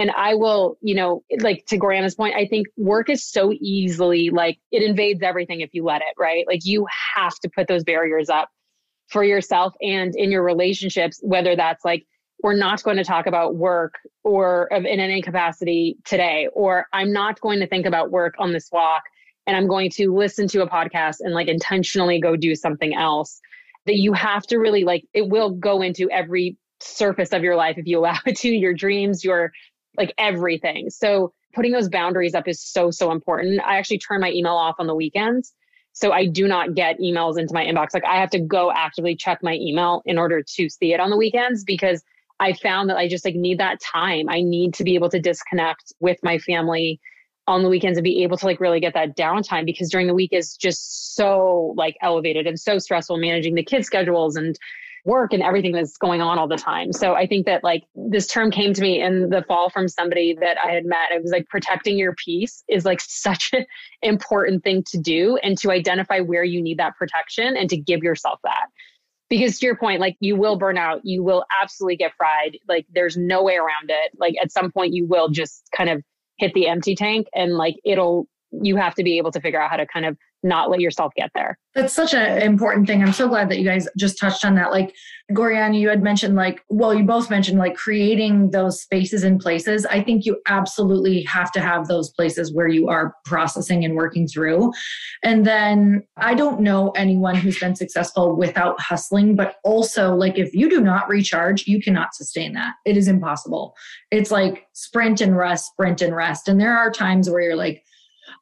[0.00, 4.30] and i will you know like to Gorjana's point i think work is so easily
[4.30, 7.84] like it invades everything if you let it right like you have to put those
[7.84, 8.48] barriers up
[9.10, 12.06] for yourself and in your relationships, whether that's like,
[12.42, 13.94] we're not going to talk about work
[14.24, 18.70] or in any capacity today, or I'm not going to think about work on this
[18.72, 19.02] walk
[19.46, 23.40] and I'm going to listen to a podcast and like intentionally go do something else.
[23.86, 27.76] That you have to really like, it will go into every surface of your life
[27.76, 29.52] if you allow it to, your dreams, your
[29.96, 30.90] like everything.
[30.90, 33.60] So putting those boundaries up is so, so important.
[33.64, 35.52] I actually turn my email off on the weekends
[35.92, 37.88] so I do not get emails into my inbox.
[37.94, 41.10] Like I have to go actively check my email in order to see it on
[41.10, 42.02] the weekends because
[42.38, 44.28] I found that I just like need that time.
[44.28, 47.00] I need to be able to disconnect with my family
[47.46, 50.14] on the weekends and be able to like really get that downtime because during the
[50.14, 54.56] week is just so like elevated and so stressful managing the kids schedules and
[55.04, 56.92] work and everything that's going on all the time.
[56.92, 60.36] So I think that like this term came to me in the fall from somebody
[60.40, 61.12] that I had met.
[61.12, 63.64] It was like protecting your peace is like such an
[64.02, 68.02] important thing to do and to identify where you need that protection and to give
[68.02, 68.66] yourself that
[69.28, 72.84] because to your point like you will burn out you will absolutely get fried like
[72.92, 76.02] there's no way around it like at some point you will just kind of
[76.36, 79.70] hit the empty tank and like it'll you have to be able to figure out
[79.70, 81.58] how to kind of not let yourself get there.
[81.74, 83.02] That's such an important thing.
[83.02, 84.72] I'm so glad that you guys just touched on that.
[84.72, 84.94] Like
[85.30, 89.86] Gorjana, you had mentioned like, well, you both mentioned like creating those spaces and places.
[89.86, 94.26] I think you absolutely have to have those places where you are processing and working
[94.26, 94.72] through.
[95.22, 100.52] And then I don't know anyone who's been successful without hustling, but also like if
[100.52, 102.74] you do not recharge, you cannot sustain that.
[102.84, 103.76] It is impossible.
[104.10, 106.48] It's like sprint and rest, sprint and rest.
[106.48, 107.84] And there are times where you're like,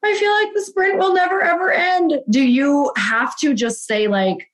[0.05, 2.21] I feel like the sprint will never ever end.
[2.31, 4.49] Do you have to just say, like,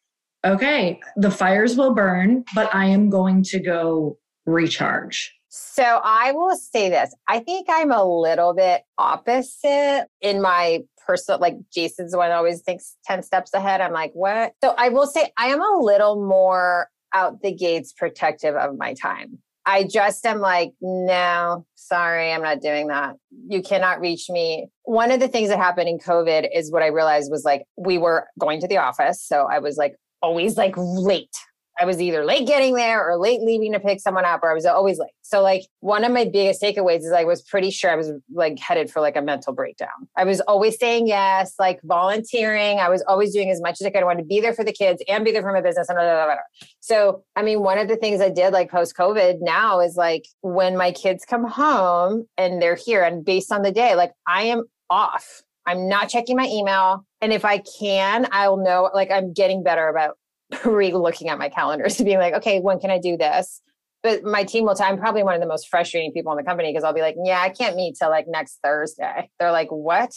[0.44, 5.34] okay, the fires will burn, but I am going to go recharge?
[5.48, 7.14] So I will say this.
[7.28, 12.62] I think I'm a little bit opposite in my personal, like Jason's the one always
[12.62, 13.80] thinks 10 steps ahead.
[13.80, 14.54] I'm like, what?
[14.62, 18.94] So I will say I am a little more out the gates protective of my
[18.94, 19.38] time.
[19.66, 23.16] I just am like, no, sorry, I'm not doing that.
[23.48, 24.68] You cannot reach me.
[24.82, 27.96] One of the things that happened in COVID is what I realized was like, we
[27.96, 29.22] were going to the office.
[29.22, 31.36] So I was like always like late
[31.78, 34.54] I was either late getting there or late leaving to pick someone up, or I
[34.54, 35.10] was always late.
[35.22, 38.58] So, like, one of my biggest takeaways is I was pretty sure I was like
[38.58, 39.88] headed for like a mental breakdown.
[40.16, 42.78] I was always saying yes, like volunteering.
[42.78, 44.02] I was always doing as much as I could.
[44.02, 45.88] I wanted to be there for the kids and be there for my business.
[45.88, 46.36] And blah, blah, blah,
[46.80, 50.26] so, I mean, one of the things I did like post COVID now is like
[50.42, 54.44] when my kids come home and they're here, and based on the day, like I
[54.44, 55.42] am off.
[55.66, 57.06] I'm not checking my email.
[57.20, 60.18] And if I can, I'll know like I'm getting better about
[60.64, 63.60] re looking at my calendars to be like, okay, when can I do this?
[64.02, 66.44] But my team will, tell I'm probably one of the most frustrating people in the
[66.44, 69.30] company because I'll be like, yeah, I can't meet till like next Thursday.
[69.38, 70.14] They're like, what?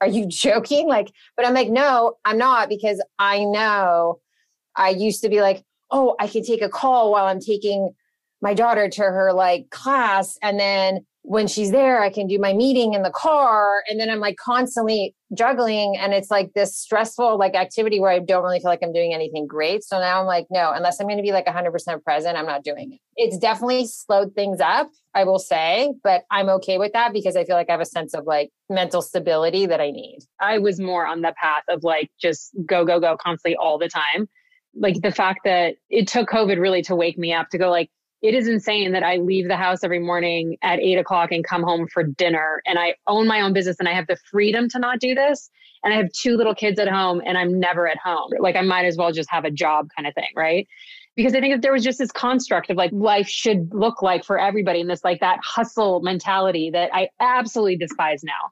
[0.00, 0.88] Are you joking?
[0.88, 4.20] Like, but I'm like, no, I'm not because I know
[4.74, 7.90] I used to be like, oh, I can take a call while I'm taking
[8.42, 10.38] my daughter to her like class.
[10.42, 13.82] And then when she's there, I can do my meeting in the car.
[13.88, 15.96] And then I'm like constantly juggling.
[15.96, 19.12] And it's like this stressful like activity where I don't really feel like I'm doing
[19.12, 19.82] anything great.
[19.82, 22.62] So now I'm like, no, unless I'm going to be like 100% present, I'm not
[22.62, 23.00] doing it.
[23.16, 27.44] It's definitely slowed things up, I will say, but I'm okay with that because I
[27.44, 30.20] feel like I have a sense of like mental stability that I need.
[30.40, 33.88] I was more on the path of like just go, go, go constantly all the
[33.88, 34.28] time.
[34.76, 37.90] Like the fact that it took COVID really to wake me up to go like,
[38.26, 41.62] it is insane that I leave the house every morning at eight o'clock and come
[41.62, 42.60] home for dinner.
[42.66, 45.48] And I own my own business and I have the freedom to not do this.
[45.84, 48.32] And I have two little kids at home and I'm never at home.
[48.40, 50.66] Like I might as well just have a job kind of thing, right?
[51.14, 54.24] Because I think that there was just this construct of like life should look like
[54.24, 58.50] for everybody and this like that hustle mentality that I absolutely despise now.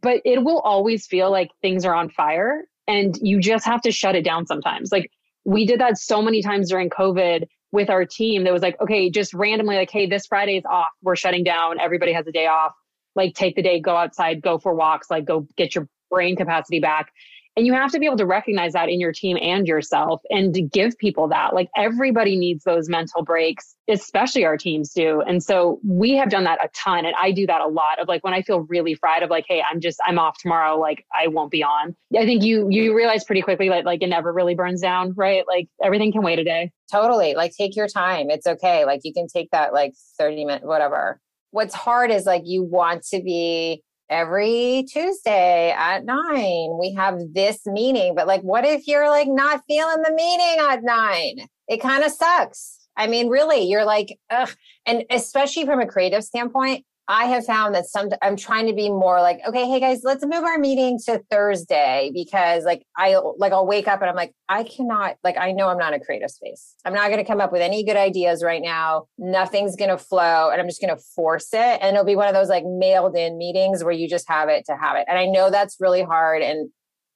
[0.00, 3.92] But it will always feel like things are on fire and you just have to
[3.92, 4.90] shut it down sometimes.
[4.90, 5.10] Like
[5.44, 9.10] we did that so many times during COVID with our team that was like, okay,
[9.10, 10.88] just randomly, like, hey, this Friday is off.
[11.02, 11.78] We're shutting down.
[11.78, 12.72] Everybody has a day off.
[13.14, 16.80] Like, take the day, go outside, go for walks, like, go get your brain capacity
[16.80, 17.12] back.
[17.56, 20.52] And you have to be able to recognize that in your team and yourself and
[20.54, 21.54] to give people that.
[21.54, 25.22] Like everybody needs those mental breaks, especially our teams do.
[25.22, 27.06] And so we have done that a ton.
[27.06, 29.46] And I do that a lot of like when I feel really fried of like,
[29.48, 31.96] hey, I'm just, I'm off tomorrow, like I won't be on.
[32.14, 35.44] I think you you realize pretty quickly that like it never really burns down, right?
[35.48, 36.72] Like everything can wait a day.
[36.92, 37.34] Totally.
[37.34, 38.28] Like take your time.
[38.28, 38.84] It's okay.
[38.84, 41.20] Like you can take that like 30 minutes, whatever.
[41.52, 47.66] What's hard is like you want to be every Tuesday at nine, we have this
[47.66, 48.14] meeting.
[48.14, 51.46] But like, what if you're like not feeling the meeting at nine?
[51.68, 52.78] It kind of sucks.
[52.96, 54.50] I mean, really, you're like, ugh.
[54.86, 58.90] And especially from a creative standpoint, I have found that some I'm trying to be
[58.90, 63.52] more like, okay, hey guys, let's move our meeting to Thursday because like I like
[63.52, 66.30] I'll wake up and I'm like, I cannot like I know I'm not a creative
[66.30, 66.74] space.
[66.84, 69.06] I'm not going to come up with any good ideas right now.
[69.18, 72.28] Nothing's going to flow and I'm just going to force it and it'll be one
[72.28, 75.04] of those like mailed in meetings where you just have it to have it.
[75.06, 76.70] And I know that's really hard and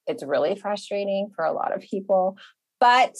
[0.06, 2.36] it's really frustrating for a lot of people.
[2.78, 3.16] But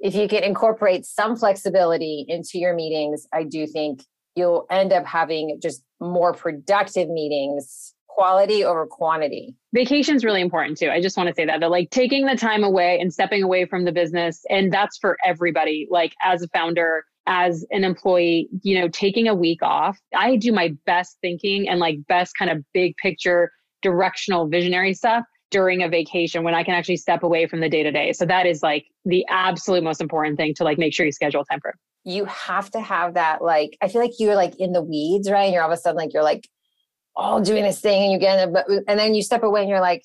[0.00, 4.02] if you can incorporate some flexibility into your meetings, I do think
[4.36, 9.54] you'll end up having just more productive meetings quality over quantity.
[9.72, 10.90] Vacation is really important too.
[10.90, 13.64] I just want to say that that like taking the time away and stepping away
[13.64, 18.78] from the business and that's for everybody like as a founder as an employee, you
[18.78, 19.98] know, taking a week off.
[20.14, 23.52] I do my best thinking and like best kind of big picture
[23.82, 27.82] directional visionary stuff during a vacation when I can actually step away from the day
[27.82, 28.12] to day.
[28.12, 31.44] So that is like the absolute most important thing to like make sure you schedule
[31.44, 31.74] time for.
[32.04, 35.44] You have to have that like I feel like you're like in the weeds, right?
[35.44, 36.48] And you're all of a sudden like you're like
[37.16, 39.80] all doing this thing and you get a, and then you step away and you're
[39.80, 40.04] like,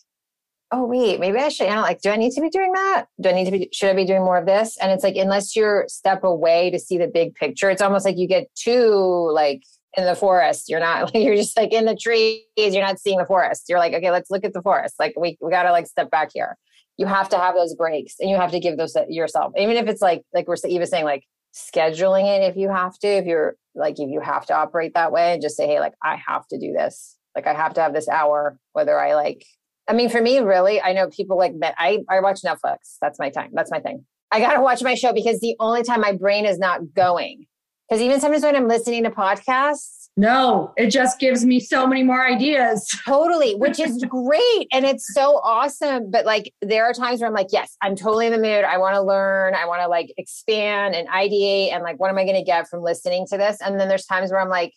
[0.71, 1.67] oh wait, maybe I should.
[1.67, 3.05] You know, like, do I need to be doing that?
[3.21, 3.69] Do I need to be?
[3.71, 4.77] Should I be doing more of this?
[4.77, 8.17] And it's like, unless you're step away to see the big picture, it's almost like
[8.17, 9.63] you get too like
[9.97, 10.69] in the forest.
[10.69, 12.41] You're not like you're just like in the trees.
[12.57, 13.65] You're not seeing the forest.
[13.69, 14.95] You're like, okay, let's look at the forest.
[14.99, 16.57] Like we we gotta like step back here.
[16.97, 19.87] You have to have those breaks, and you have to give those yourself, even if
[19.87, 21.23] it's like like we're even saying like
[21.55, 23.07] scheduling it if you have to.
[23.07, 25.93] If you're like if you have to operate that way, and just say, hey, like
[26.03, 27.17] I have to do this.
[27.35, 29.45] Like I have to have this hour, whether I like
[29.87, 31.75] I mean, for me, really, I know people like that.
[31.77, 32.97] I, I watch Netflix.
[33.01, 33.51] That's my time.
[33.53, 34.05] That's my thing.
[34.31, 37.45] I got to watch my show because the only time my brain is not going.
[37.87, 42.01] Because even sometimes when I'm listening to podcasts, no, it just gives me so many
[42.01, 42.87] more ideas.
[43.05, 44.67] Totally, which is great.
[44.71, 46.09] And it's so awesome.
[46.09, 48.63] But like, there are times where I'm like, yes, I'm totally in the mood.
[48.63, 49.55] I want to learn.
[49.55, 51.73] I want to like expand and ideate.
[51.73, 53.57] And like, what am I going to get from listening to this?
[53.59, 54.73] And then there's times where I'm like,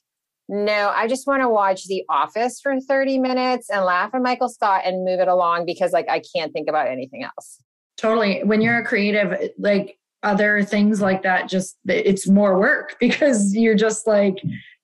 [0.49, 4.49] no, I just want to watch The Office for 30 minutes and laugh at Michael
[4.49, 7.63] Scott and move it along because like I can't think about anything else.
[7.97, 8.43] Totally.
[8.45, 13.77] When you're a creative, like other things like that, just it's more work because you're
[13.77, 14.37] just like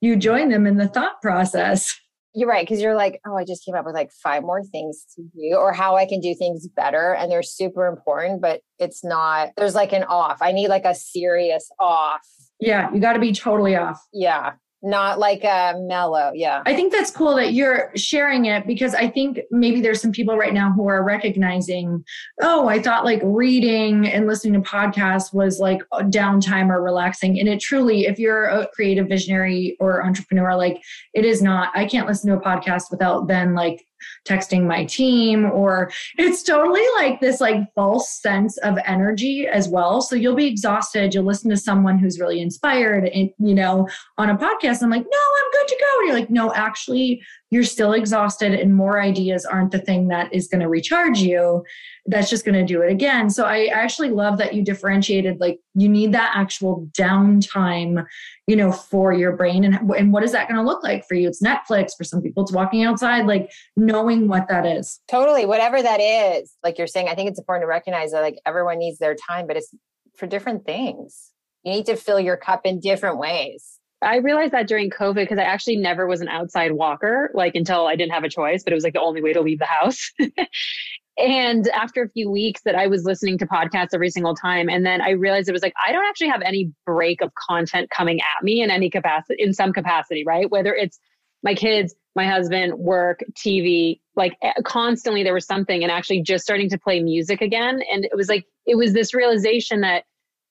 [0.05, 1.99] you join them in the thought process.
[2.33, 2.67] You're right.
[2.67, 5.55] Cause you're like, oh, I just came up with like five more things to do
[5.55, 7.15] or how I can do things better.
[7.15, 10.39] And they're super important, but it's not, there's like an off.
[10.41, 12.27] I need like a serious off.
[12.59, 12.93] Yeah.
[12.93, 14.01] You got to be totally off.
[14.11, 16.31] Yeah not like a mellow.
[16.33, 16.61] Yeah.
[16.65, 20.37] I think that's cool that you're sharing it because I think maybe there's some people
[20.37, 22.03] right now who are recognizing,
[22.41, 27.39] oh, I thought like reading and listening to podcasts was like downtime or relaxing.
[27.39, 30.81] And it truly, if you're a creative visionary or entrepreneur, like
[31.13, 31.69] it is not.
[31.75, 33.85] I can't listen to a podcast without then like
[34.27, 40.01] texting my team or it's totally like this like false sense of energy as well.
[40.01, 41.13] So you'll be exhausted.
[41.13, 43.87] You'll listen to someone who's really inspired and you know
[44.17, 45.99] on a podcast i'm like no i'm good to go.
[45.99, 47.21] And you're like no actually
[47.55, 51.63] you're still exhausted and more ideas aren't the thing that is going to recharge you
[52.05, 53.29] that's just going to do it again.
[53.29, 58.05] So i actually love that you differentiated like you need that actual downtime
[58.45, 61.15] you know for your brain and, and what is that going to look like for
[61.15, 61.29] you?
[61.29, 64.99] It's netflix for some people it's walking outside like knowing what that is.
[65.07, 68.37] Totally whatever that is like you're saying i think it's important to recognize that like
[68.45, 69.73] everyone needs their time but it's
[70.17, 71.31] for different things.
[71.63, 75.39] You need to fill your cup in different ways I realized that during COVID because
[75.39, 78.71] I actually never was an outside walker, like until I didn't have a choice, but
[78.71, 80.11] it was like the only way to leave the house.
[81.17, 84.85] and after a few weeks that I was listening to podcasts every single time, and
[84.85, 88.19] then I realized it was like I don't actually have any break of content coming
[88.19, 90.49] at me in any capacity, in some capacity, right?
[90.51, 90.99] Whether it's
[91.41, 96.43] my kids, my husband, work, TV, like eh, constantly there was something, and actually just
[96.43, 100.03] starting to play music again, and it was like it was this realization that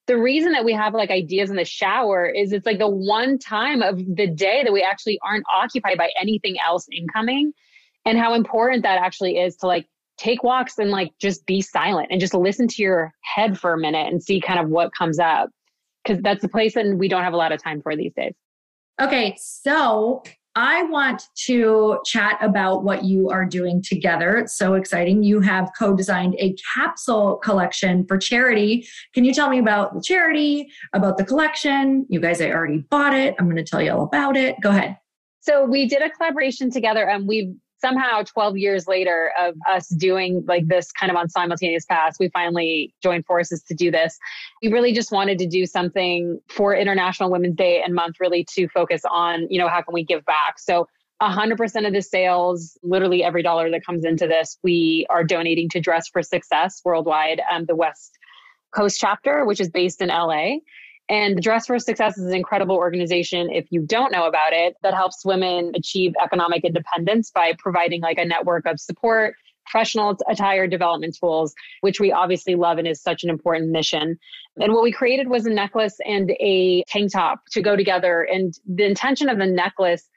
[0.07, 3.39] the reason that we have like ideas in the shower is it's like the one
[3.39, 7.53] time of the day that we actually aren't occupied by anything else incoming
[8.05, 9.87] and how important that actually is to like
[10.19, 13.79] take walks and like just be silent and just listen to your head for a
[13.79, 15.51] minute and see kind of what comes up
[16.03, 18.35] because that's the place that we don't have a lot of time for these days.
[19.01, 20.23] Okay so
[20.57, 24.37] I want to chat about what you are doing together.
[24.37, 25.25] It's so exciting.
[25.25, 28.87] You have co designed a capsule collection for charity.
[29.15, 32.07] Can you tell me about the charity, about the collection?
[32.09, 33.35] You guys, I already bought it.
[33.39, 34.57] I'm going to tell you all about it.
[34.61, 34.97] Go ahead.
[35.41, 37.55] So, we did a collaboration together and we've
[37.85, 42.31] somehow 12 years later of us doing like this kind of on simultaneous paths, we
[42.31, 44.17] finally joined forces to do this.
[44.63, 48.69] We really just wanted to do something for International Women's Day and month, really to
[48.69, 50.59] focus on, you know, how can we give back?
[50.59, 50.87] So
[51.21, 55.81] 100% of the sales, literally every dollar that comes into this, we are donating to
[55.81, 58.17] Dress for Success worldwide, um, the West
[58.75, 60.57] Coast chapter, which is based in LA.
[61.09, 64.95] And Dress for Success is an incredible organization, if you don't know about it, that
[64.95, 69.35] helps women achieve economic independence by providing like a network of support,
[69.67, 74.19] professional attire development tools, which we obviously love and is such an important mission.
[74.57, 78.23] And what we created was a necklace and a tank top to go together.
[78.23, 80.09] And the intention of the necklace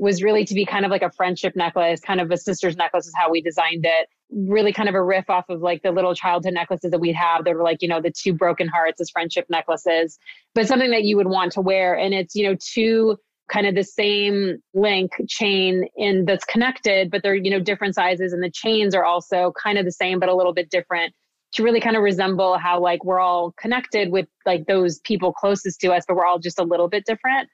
[0.00, 3.06] was really to be kind of like a friendship necklace, kind of a sister's necklace
[3.06, 4.08] is how we designed it.
[4.30, 7.44] Really kind of a riff off of like the little childhood necklaces that we'd have
[7.44, 10.18] that were like, you know, the two broken hearts as friendship necklaces,
[10.54, 11.94] but something that you would want to wear.
[11.94, 13.18] And it's, you know, two
[13.52, 18.32] kind of the same link chain in that's connected, but they're, you know, different sizes
[18.32, 21.12] and the chains are also kind of the same, but a little bit different
[21.52, 25.80] to really kind of resemble how like we're all connected with like those people closest
[25.80, 27.50] to us, but we're all just a little bit different.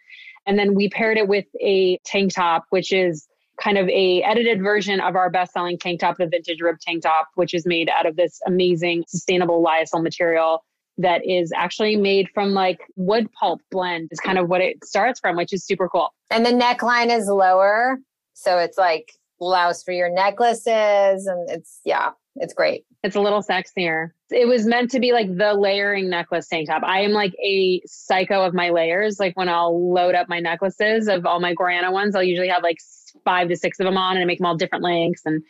[0.47, 3.26] And then we paired it with a tank top, which is
[3.61, 7.28] kind of a edited version of our best-selling tank top, the vintage rib tank top,
[7.34, 10.62] which is made out of this amazing sustainable lyocell material
[10.99, 15.20] that is actually made from like wood pulp blend is kind of what it starts
[15.20, 16.11] from, which is super cool.
[16.30, 17.99] And the neckline is lower.
[18.34, 22.84] So it's like allows for your necklaces and it's yeah, it's great.
[23.03, 24.11] It's a little sexier.
[24.30, 26.82] It was meant to be like the layering necklace tank top.
[26.84, 29.20] I am like a psycho of my layers.
[29.20, 32.62] Like when I'll load up my necklaces of all my Gorjana ones, I'll usually have
[32.62, 32.78] like
[33.24, 35.22] five to six of them on and I make them all different lengths.
[35.24, 35.43] And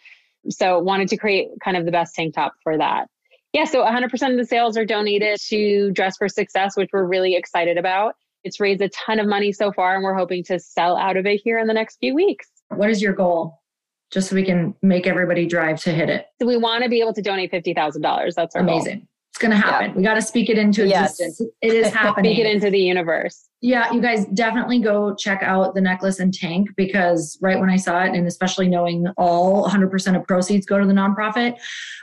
[0.51, 3.09] so wanted to create kind of the best tank top for that.
[3.53, 7.37] Yeah, so 100% of the sales are donated to Dress for Success, which we're really
[7.37, 8.15] excited about.
[8.45, 11.25] It's raised a ton of money so far, and we're hoping to sell out of
[11.27, 12.49] it here in the next few weeks.
[12.69, 13.59] What is your goal?
[14.13, 16.27] Just so we can make everybody drive to hit it.
[16.41, 18.35] So we want to be able to donate $50,000.
[18.35, 18.99] That's our amazing.
[18.99, 19.09] Goal.
[19.37, 19.91] It's going to happen.
[19.91, 19.97] Yeah.
[19.97, 21.37] We got to speak it into existence.
[21.39, 21.51] Yes.
[21.61, 22.33] It is happening.
[22.35, 23.51] speak it into the universe.
[23.61, 27.77] Yeah, you guys definitely go check out the necklace and tank because right when I
[27.77, 31.59] saw it, and especially knowing all 100% of proceeds go to the nonprofit,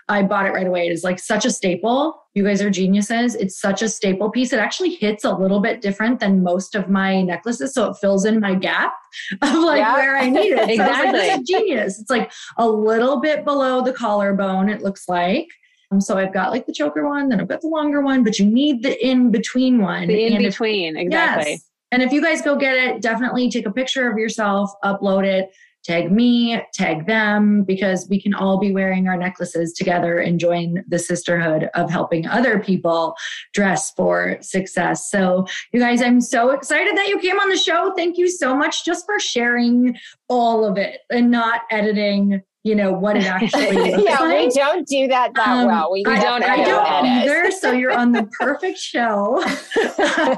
[0.10, 0.86] I bought it right away.
[0.86, 2.22] It is like such a staple.
[2.36, 3.34] You guys are geniuses.
[3.34, 4.54] It's such a staple piece.
[4.54, 7.74] It actually hits a little bit different than most of my necklaces.
[7.74, 8.94] So it fills in my gap
[9.42, 9.96] of like yeah.
[9.96, 10.70] where I need it.
[10.70, 10.78] exactly.
[10.78, 12.00] So I like, this is genius.
[12.00, 15.48] It's like a little bit below the collarbone, it looks like.
[15.94, 18.40] Um, so I've got like the choker one, then I've got the longer one, but
[18.40, 20.08] you need the in between one.
[20.08, 21.52] The in between, exactly.
[21.52, 21.70] Yes.
[21.92, 25.52] And if you guys go get it, definitely take a picture of yourself, upload it,
[25.84, 30.84] tag me, tag them, because we can all be wearing our necklaces together and join
[30.88, 33.14] the sisterhood of helping other people
[33.54, 35.12] dress for success.
[35.12, 37.94] So, you guys, I'm so excited that you came on the show.
[37.96, 39.96] Thank you so much just for sharing
[40.30, 44.02] all of it and not editing you know what it actually is.
[44.04, 44.48] yeah like.
[44.48, 45.92] we don't do that that um, well.
[45.92, 49.44] We I, don't i don't either so you're on the perfect show.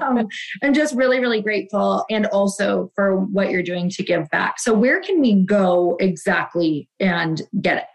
[0.05, 0.27] Um,
[0.63, 4.59] i'm just really really grateful and also for what you're doing to give back.
[4.59, 7.85] So where can we go exactly and get it?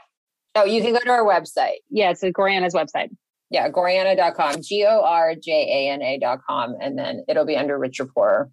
[0.54, 1.78] Oh you can go to our website.
[1.90, 3.08] Yeah it's gorjana's website.
[3.50, 8.50] Yeah gorjana.com g-o-r-j-a-n-a.com and then it'll be under Richer Poorer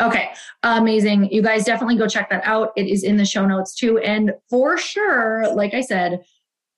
[0.00, 0.30] Okay,
[0.62, 1.32] amazing.
[1.32, 2.72] You guys definitely go check that out.
[2.76, 3.98] It is in the show notes too.
[3.98, 6.22] And for sure, like I said,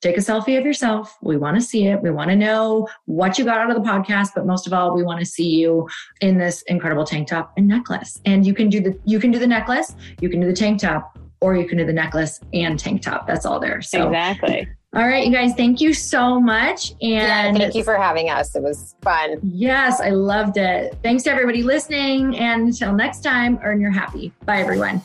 [0.00, 1.16] take a selfie of yourself.
[1.22, 2.00] We want to see it.
[2.02, 4.94] We want to know what you got out of the podcast, but most of all,
[4.94, 5.88] we want to see you
[6.20, 8.20] in this incredible tank top and necklace.
[8.24, 10.80] And you can do the you can do the necklace, you can do the tank
[10.80, 13.26] top, or you can do the necklace and tank top.
[13.26, 13.82] That's all there.
[13.82, 14.68] So exactly.
[14.94, 16.92] All right, you guys, thank you so much.
[17.02, 18.56] And yeah, thank you for having us.
[18.56, 19.38] It was fun.
[19.42, 20.96] Yes, I loved it.
[21.02, 22.38] Thanks to everybody listening.
[22.38, 24.32] And until next time, earn your happy.
[24.46, 25.02] Bye, everyone.